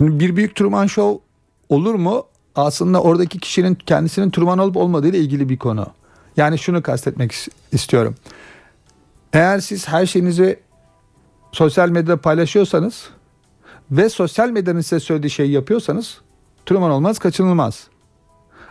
Bir 0.00 0.36
büyük 0.36 0.56
Truman 0.56 0.86
Show 0.86 1.24
olur 1.68 1.94
mu? 1.94 2.26
Aslında 2.54 3.02
oradaki 3.02 3.38
kişinin 3.38 3.74
kendisinin 3.74 4.30
Truman 4.30 4.58
olup 4.58 4.76
olmadığı 4.76 5.08
ile 5.08 5.18
ilgili 5.18 5.48
bir 5.48 5.56
konu. 5.56 5.86
Yani 6.36 6.58
şunu 6.58 6.82
kastetmek 6.82 7.32
istiyorum. 7.72 8.14
Eğer 9.32 9.60
siz 9.60 9.88
her 9.88 10.06
şeyinizi 10.06 10.60
sosyal 11.52 11.88
medyada 11.88 12.20
paylaşıyorsanız 12.20 13.10
ve 13.90 14.08
sosyal 14.08 14.50
medyanın 14.50 14.80
size 14.80 15.00
söylediği 15.00 15.30
şeyi 15.30 15.50
yapıyorsanız 15.52 16.20
Truman 16.66 16.90
olmaz 16.90 17.18
kaçınılmaz. 17.18 17.88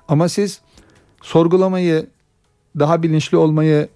Ama 0.08 0.30
siz 0.30 0.62
sorgulamayı, 1.22 2.08
daha 2.80 3.04
bilinçli 3.04 3.38
olmayı, 3.38 3.90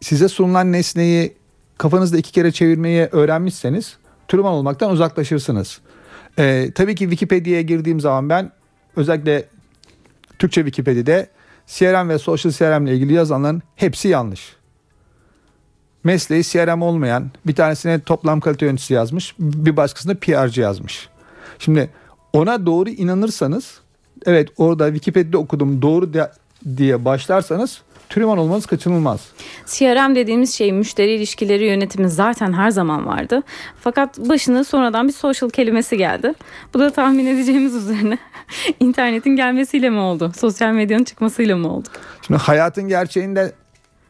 size 0.00 0.28
sunulan 0.28 0.72
nesneyi 0.72 1.34
kafanızda 1.78 2.16
iki 2.16 2.32
kere 2.32 2.52
çevirmeyi 2.52 3.08
öğrenmişseniz 3.12 3.96
Truman 4.28 4.52
olmaktan 4.52 4.90
uzaklaşırsınız. 4.90 5.80
Ee, 6.38 6.70
tabii 6.74 6.94
ki 6.94 7.04
Wikipedia'ya 7.04 7.62
girdiğim 7.62 8.00
zaman 8.00 8.28
ben 8.28 8.52
özellikle 8.96 9.44
Türkçe 10.38 10.60
Wikipedia'da 10.60 11.26
CRM 11.66 12.08
ve 12.08 12.18
Social 12.18 12.52
CRM 12.52 12.86
ile 12.86 12.94
ilgili 12.94 13.12
yazanların 13.12 13.62
hepsi 13.76 14.08
yanlış. 14.08 14.56
Mesleği 16.04 16.42
CRM 16.42 16.82
olmayan 16.82 17.30
bir 17.46 17.54
tanesine 17.54 18.00
toplam 18.00 18.40
kalite 18.40 18.66
yöneticisi 18.66 18.94
yazmış 18.94 19.34
bir 19.38 19.76
başkasına 19.76 20.14
PR'cı 20.14 20.60
yazmış. 20.60 21.08
Şimdi 21.58 21.90
ona 22.32 22.66
doğru 22.66 22.90
inanırsanız 22.90 23.80
evet 24.26 24.48
orada 24.56 24.86
Wikipedia'da 24.86 25.38
okudum 25.38 25.82
doğru 25.82 26.10
diye 26.76 27.04
başlarsanız 27.04 27.82
Türeman 28.10 28.38
olmanız 28.38 28.66
kaçınılmaz. 28.66 29.20
CRM 29.66 30.14
dediğimiz 30.14 30.54
şey 30.54 30.72
müşteri 30.72 31.12
ilişkileri 31.12 31.64
yönetimi 31.64 32.10
zaten 32.10 32.52
her 32.52 32.70
zaman 32.70 33.06
vardı. 33.06 33.42
Fakat 33.80 34.18
başına 34.18 34.64
sonradan 34.64 35.08
bir 35.08 35.12
social 35.12 35.50
kelimesi 35.50 35.96
geldi. 35.96 36.34
Bu 36.74 36.78
da 36.78 36.90
tahmin 36.90 37.26
edeceğimiz 37.26 37.74
üzerine 37.74 38.18
internetin 38.80 39.36
gelmesiyle 39.36 39.90
mi 39.90 39.98
oldu? 39.98 40.32
Sosyal 40.36 40.72
medyanın 40.72 41.04
çıkmasıyla 41.04 41.56
mı 41.56 41.72
oldu? 41.72 41.88
Şimdi 42.26 42.40
hayatın 42.40 42.88
gerçeğinde 42.88 43.52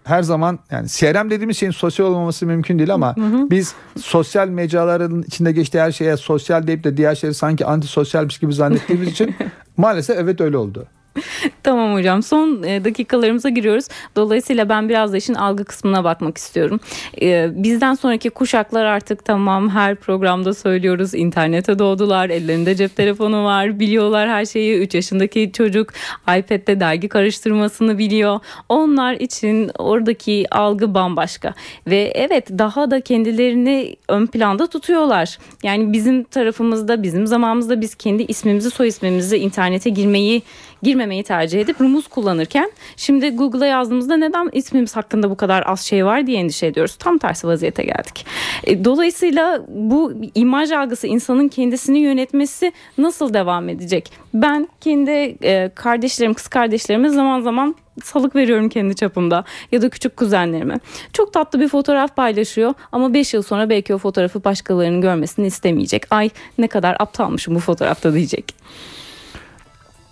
her 0.04 0.22
zaman 0.22 0.58
yani 0.70 0.88
CRM 0.88 1.30
dediğimiz 1.30 1.58
şeyin 1.58 1.72
sosyal 1.72 2.06
olmaması 2.06 2.46
mümkün 2.46 2.78
değil 2.78 2.94
ama 2.94 3.16
hı 3.16 3.20
hı. 3.20 3.50
biz 3.50 3.74
sosyal 4.00 4.48
mecraların 4.48 5.22
içinde 5.22 5.52
geçtiği 5.52 5.80
her 5.80 5.92
şeye 5.92 6.16
sosyal 6.16 6.66
deyip 6.66 6.84
de 6.84 6.96
diğer 6.96 7.14
şeyleri 7.14 7.34
sanki 7.34 7.66
antisosyalmiş 7.66 8.38
gibi 8.38 8.52
zannettiğimiz 8.52 9.08
için 9.08 9.34
maalesef 9.76 10.18
evet 10.18 10.40
öyle 10.40 10.56
oldu. 10.56 10.86
tamam 11.62 11.94
hocam 11.94 12.22
son 12.22 12.62
e, 12.62 12.84
dakikalarımıza 12.84 13.48
giriyoruz. 13.48 13.84
Dolayısıyla 14.16 14.68
ben 14.68 14.88
biraz 14.88 15.12
da 15.12 15.16
işin 15.16 15.34
algı 15.34 15.64
kısmına 15.64 16.04
bakmak 16.04 16.38
istiyorum. 16.38 16.80
E, 17.22 17.50
bizden 17.54 17.94
sonraki 17.94 18.30
kuşaklar 18.30 18.84
artık 18.84 19.24
tamam 19.24 19.70
her 19.70 19.94
programda 19.94 20.54
söylüyoruz 20.54 21.14
internete 21.14 21.78
doğdular. 21.78 22.30
Ellerinde 22.30 22.74
cep 22.74 22.96
telefonu 22.96 23.44
var. 23.44 23.80
Biliyorlar 23.80 24.28
her 24.28 24.44
şeyi. 24.44 24.78
3 24.78 24.94
yaşındaki 24.94 25.50
çocuk 25.52 25.92
iPad'de 26.22 26.80
dergi 26.80 27.08
karıştırmasını 27.08 27.98
biliyor. 27.98 28.40
Onlar 28.68 29.14
için 29.14 29.70
oradaki 29.78 30.46
algı 30.50 30.94
bambaşka. 30.94 31.54
Ve 31.86 32.12
evet 32.14 32.48
daha 32.50 32.90
da 32.90 33.00
kendilerini 33.00 33.96
ön 34.08 34.26
planda 34.26 34.66
tutuyorlar. 34.66 35.38
Yani 35.62 35.92
bizim 35.92 36.24
tarafımızda 36.24 37.02
bizim 37.02 37.26
zamanımızda 37.26 37.80
biz 37.80 37.94
kendi 37.94 38.22
ismimizi 38.22 38.70
soy 38.70 38.88
ismimizi 38.88 39.36
internete 39.36 39.90
girmeyi 39.90 40.42
girmemeyi 41.00 41.22
tercih 41.22 41.60
edip 41.60 41.80
rumuz 41.80 42.08
kullanırken 42.08 42.72
şimdi 42.96 43.30
Google'a 43.30 43.66
yazdığımızda 43.66 44.16
neden 44.16 44.48
ismimiz 44.52 44.96
hakkında 44.96 45.30
bu 45.30 45.36
kadar 45.36 45.62
az 45.66 45.80
şey 45.80 46.04
var 46.04 46.26
diye 46.26 46.38
endişe 46.38 46.66
ediyoruz. 46.66 46.96
Tam 46.96 47.18
tersi 47.18 47.46
vaziyete 47.46 47.82
geldik. 47.82 48.26
E, 48.64 48.84
dolayısıyla 48.84 49.62
bu 49.68 50.12
imaj 50.34 50.72
algısı 50.72 51.06
insanın 51.06 51.48
kendisini 51.48 51.98
yönetmesi 51.98 52.72
nasıl 52.98 53.34
devam 53.34 53.68
edecek? 53.68 54.12
Ben 54.34 54.68
kendi 54.80 55.36
e, 55.42 55.70
kardeşlerim, 55.74 56.34
kız 56.34 56.48
kardeşlerime 56.48 57.08
zaman 57.08 57.40
zaman 57.40 57.74
salık 58.04 58.36
veriyorum 58.36 58.68
kendi 58.68 58.94
çapımda 58.94 59.44
ya 59.72 59.82
da 59.82 59.88
küçük 59.88 60.16
kuzenlerime. 60.16 60.74
Çok 61.12 61.32
tatlı 61.32 61.60
bir 61.60 61.68
fotoğraf 61.68 62.16
paylaşıyor 62.16 62.74
ama 62.92 63.14
5 63.14 63.34
yıl 63.34 63.42
sonra 63.42 63.68
belki 63.68 63.94
o 63.94 63.98
fotoğrafı 63.98 64.44
başkalarının 64.44 65.00
görmesini 65.00 65.46
istemeyecek. 65.46 66.02
Ay 66.10 66.30
ne 66.58 66.68
kadar 66.68 66.96
aptalmışım 66.98 67.54
bu 67.54 67.58
fotoğrafta 67.58 68.14
diyecek. 68.14 68.54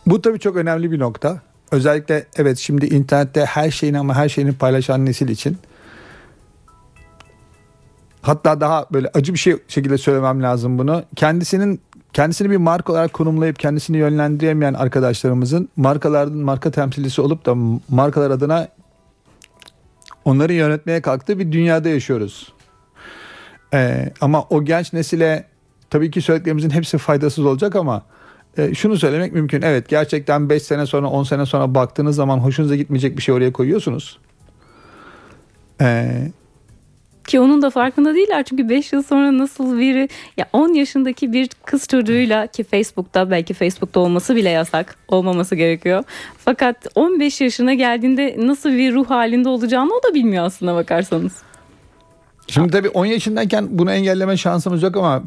Bu 0.08 0.22
tabii 0.22 0.38
çok 0.38 0.56
önemli 0.56 0.92
bir 0.92 0.98
nokta. 0.98 1.40
Özellikle 1.72 2.26
evet 2.36 2.58
şimdi 2.58 2.86
internette 2.86 3.44
her 3.44 3.70
şeyini 3.70 3.98
ama 3.98 4.14
her 4.14 4.28
şeyini 4.28 4.52
paylaşan 4.52 5.06
nesil 5.06 5.28
için. 5.28 5.58
Hatta 8.22 8.60
daha 8.60 8.86
böyle 8.92 9.10
acı 9.14 9.34
bir 9.34 9.38
şey 9.38 9.56
şekilde 9.68 9.98
söylemem 9.98 10.42
lazım 10.42 10.78
bunu. 10.78 11.02
Kendisinin 11.16 11.80
kendisini 12.12 12.50
bir 12.50 12.56
marka 12.56 12.92
olarak 12.92 13.12
konumlayıp 13.12 13.58
kendisini 13.58 13.96
yönlendiremeyen 13.96 14.74
arkadaşlarımızın 14.74 15.68
markaların 15.76 16.38
marka 16.38 16.70
temsilcisi 16.70 17.20
olup 17.20 17.46
da 17.46 17.54
markalar 17.88 18.30
adına 18.30 18.68
onları 20.24 20.52
yönetmeye 20.52 21.00
kalktığı 21.00 21.38
bir 21.38 21.52
dünyada 21.52 21.88
yaşıyoruz. 21.88 22.52
Ee, 23.74 24.12
ama 24.20 24.42
o 24.42 24.64
genç 24.64 24.92
nesile 24.92 25.44
tabii 25.90 26.10
ki 26.10 26.22
söylediklerimizin 26.22 26.70
hepsi 26.70 26.98
faydasız 26.98 27.44
olacak 27.44 27.76
ama 27.76 28.02
e, 28.56 28.74
şunu 28.74 28.96
söylemek 28.96 29.32
mümkün. 29.32 29.62
Evet 29.62 29.88
gerçekten 29.88 30.48
5 30.50 30.62
sene 30.62 30.86
sonra 30.86 31.06
10 31.06 31.24
sene 31.24 31.46
sonra 31.46 31.74
baktığınız 31.74 32.16
zaman 32.16 32.38
hoşunuza 32.38 32.76
gitmeyecek 32.76 33.16
bir 33.16 33.22
şey 33.22 33.34
oraya 33.34 33.52
koyuyorsunuz. 33.52 34.18
Ee, 35.80 36.28
ki 37.28 37.40
onun 37.40 37.62
da 37.62 37.70
farkında 37.70 38.14
değiller 38.14 38.44
çünkü 38.44 38.68
5 38.68 38.92
yıl 38.92 39.02
sonra 39.02 39.38
nasıl 39.38 39.78
biri 39.78 40.08
ya 40.36 40.48
10 40.52 40.74
yaşındaki 40.74 41.32
bir 41.32 41.48
kız 41.64 41.88
çocuğuyla 41.88 42.46
ki 42.46 42.64
Facebook'ta 42.64 43.30
belki 43.30 43.54
Facebook'ta 43.54 44.00
olması 44.00 44.36
bile 44.36 44.48
yasak 44.48 44.96
olmaması 45.08 45.54
gerekiyor. 45.54 46.04
Fakat 46.38 46.86
15 46.94 47.40
yaşına 47.40 47.74
geldiğinde 47.74 48.34
nasıl 48.38 48.72
bir 48.72 48.94
ruh 48.94 49.10
halinde 49.10 49.48
olacağını 49.48 49.94
o 49.94 50.02
da 50.02 50.14
bilmiyor 50.14 50.44
aslında 50.44 50.74
bakarsanız. 50.74 51.47
Şimdi 52.48 52.70
tabii 52.70 52.88
10 52.88 53.06
yaşındayken 53.06 53.78
bunu 53.78 53.92
engelleme 53.92 54.36
şansımız 54.36 54.82
yok 54.82 54.96
ama 54.96 55.22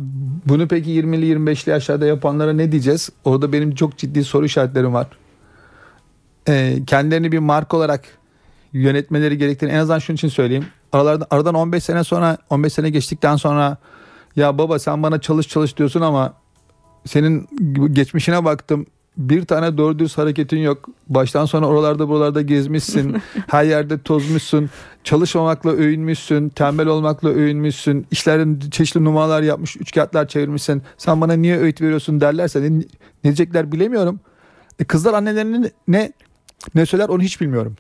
bunu 0.45 0.67
peki 0.67 0.89
20'li 0.89 1.33
25'li 1.33 1.69
yaşlarda 1.69 2.05
yapanlara 2.05 2.53
ne 2.53 2.71
diyeceğiz? 2.71 3.09
Orada 3.25 3.53
benim 3.53 3.75
çok 3.75 3.97
ciddi 3.97 4.23
soru 4.23 4.45
işaretlerim 4.45 4.93
var. 4.93 5.07
Ee, 6.47 6.77
kendilerini 6.87 7.31
bir 7.31 7.39
marka 7.39 7.77
olarak 7.77 8.03
yönetmeleri 8.73 9.37
gerektiğini 9.37 9.71
en 9.71 9.77
azından 9.77 9.99
şunun 9.99 10.15
için 10.15 10.27
söyleyeyim. 10.27 10.65
Aralardan, 10.91 11.27
aradan 11.29 11.55
15 11.55 11.83
sene 11.83 12.03
sonra 12.03 12.37
15 12.49 12.73
sene 12.73 12.89
geçtikten 12.89 13.35
sonra 13.35 13.77
ya 14.35 14.57
baba 14.57 14.79
sen 14.79 15.03
bana 15.03 15.21
çalış 15.21 15.47
çalış 15.47 15.77
diyorsun 15.77 16.01
ama 16.01 16.33
senin 17.05 17.47
geçmişine 17.93 18.45
baktım 18.45 18.85
bir 19.17 19.45
tane 19.45 19.77
doğru 19.77 19.99
dürüst 19.99 20.17
hareketin 20.17 20.57
yok. 20.57 20.89
Baştan 21.09 21.45
sona 21.45 21.67
oralarda 21.67 22.09
buralarda 22.09 22.41
gezmişsin. 22.41 23.21
her 23.47 23.63
yerde 23.63 24.01
tozmuşsun. 24.01 24.69
Çalışmamakla 25.03 25.71
övünmüşsün. 25.71 26.49
Tembel 26.49 26.87
olmakla 26.87 27.29
övünmüşsün. 27.29 28.07
İşlerin 28.11 28.59
çeşitli 28.59 29.03
numaralar 29.03 29.41
yapmış. 29.41 29.77
Üç 29.77 29.91
kağıtlar 29.91 30.27
çevirmişsin. 30.27 30.81
Sen 30.97 31.21
bana 31.21 31.33
niye 31.33 31.57
öğüt 31.57 31.81
veriyorsun 31.81 32.21
derlerse 32.21 32.61
ne, 32.61 32.77
ne 32.77 32.83
diyecekler 33.23 33.71
bilemiyorum. 33.71 34.19
E 34.79 34.83
kızlar 34.83 35.13
annelerinin 35.13 35.71
ne 35.87 36.11
ne 36.75 36.85
söyler 36.85 37.09
onu 37.09 37.21
hiç 37.21 37.41
bilmiyorum. 37.41 37.75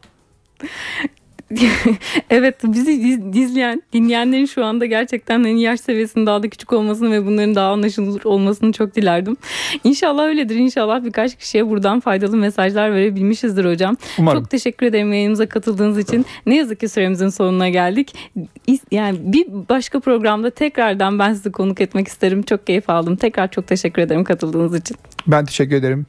evet 2.29 2.55
bizi 2.63 2.91
izleyen 3.35 3.83
dinleyenlerin 3.93 4.45
şu 4.45 4.65
anda 4.65 4.85
gerçekten 4.85 5.43
hani 5.43 5.61
yaş 5.61 5.79
seviyesinin 5.79 6.25
daha 6.25 6.43
da 6.43 6.49
küçük 6.49 6.73
olmasını 6.73 7.11
ve 7.11 7.25
bunların 7.25 7.55
daha 7.55 7.71
anlaşılır 7.71 8.23
olmasını 8.23 8.71
çok 8.71 8.95
dilerdim. 8.95 9.37
İnşallah 9.83 10.23
öyledir. 10.23 10.55
İnşallah 10.55 11.03
birkaç 11.03 11.35
kişiye 11.37 11.69
buradan 11.69 11.99
faydalı 11.99 12.37
mesajlar 12.37 12.93
verebilmişizdir 12.93 13.65
hocam. 13.65 13.97
Umarım. 14.19 14.39
Çok 14.39 14.49
teşekkür 14.49 14.85
ederim 14.85 15.13
yayınımıza 15.13 15.49
katıldığınız 15.49 15.97
için. 15.97 16.25
Ne 16.45 16.55
yazık 16.55 16.79
ki 16.79 16.89
süremizin 16.89 17.29
sonuna 17.29 17.69
geldik. 17.69 18.15
Yani 18.91 19.17
bir 19.21 19.47
başka 19.69 19.99
programda 19.99 20.49
tekrardan 20.49 21.19
ben 21.19 21.33
sizi 21.33 21.51
konuk 21.51 21.81
etmek 21.81 22.07
isterim. 22.07 22.41
Çok 22.43 22.67
keyif 22.67 22.89
aldım. 22.89 23.15
Tekrar 23.15 23.51
çok 23.51 23.67
teşekkür 23.67 24.01
ederim 24.01 24.23
katıldığınız 24.23 24.75
için. 24.75 24.97
Ben 25.27 25.45
teşekkür 25.45 25.75
ederim. 25.75 26.05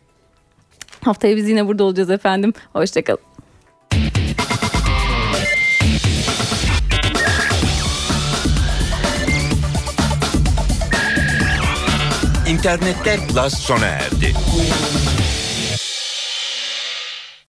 Haftaya 1.05 1.37
biz 1.37 1.49
yine 1.49 1.67
burada 1.67 1.85
olacağız 1.85 2.11
efendim. 2.11 2.53
Hoşçakalın. 2.73 3.32
İnternette 12.53 13.17
Plus 13.29 13.55
sona 13.55 13.87
erdi. 13.87 14.35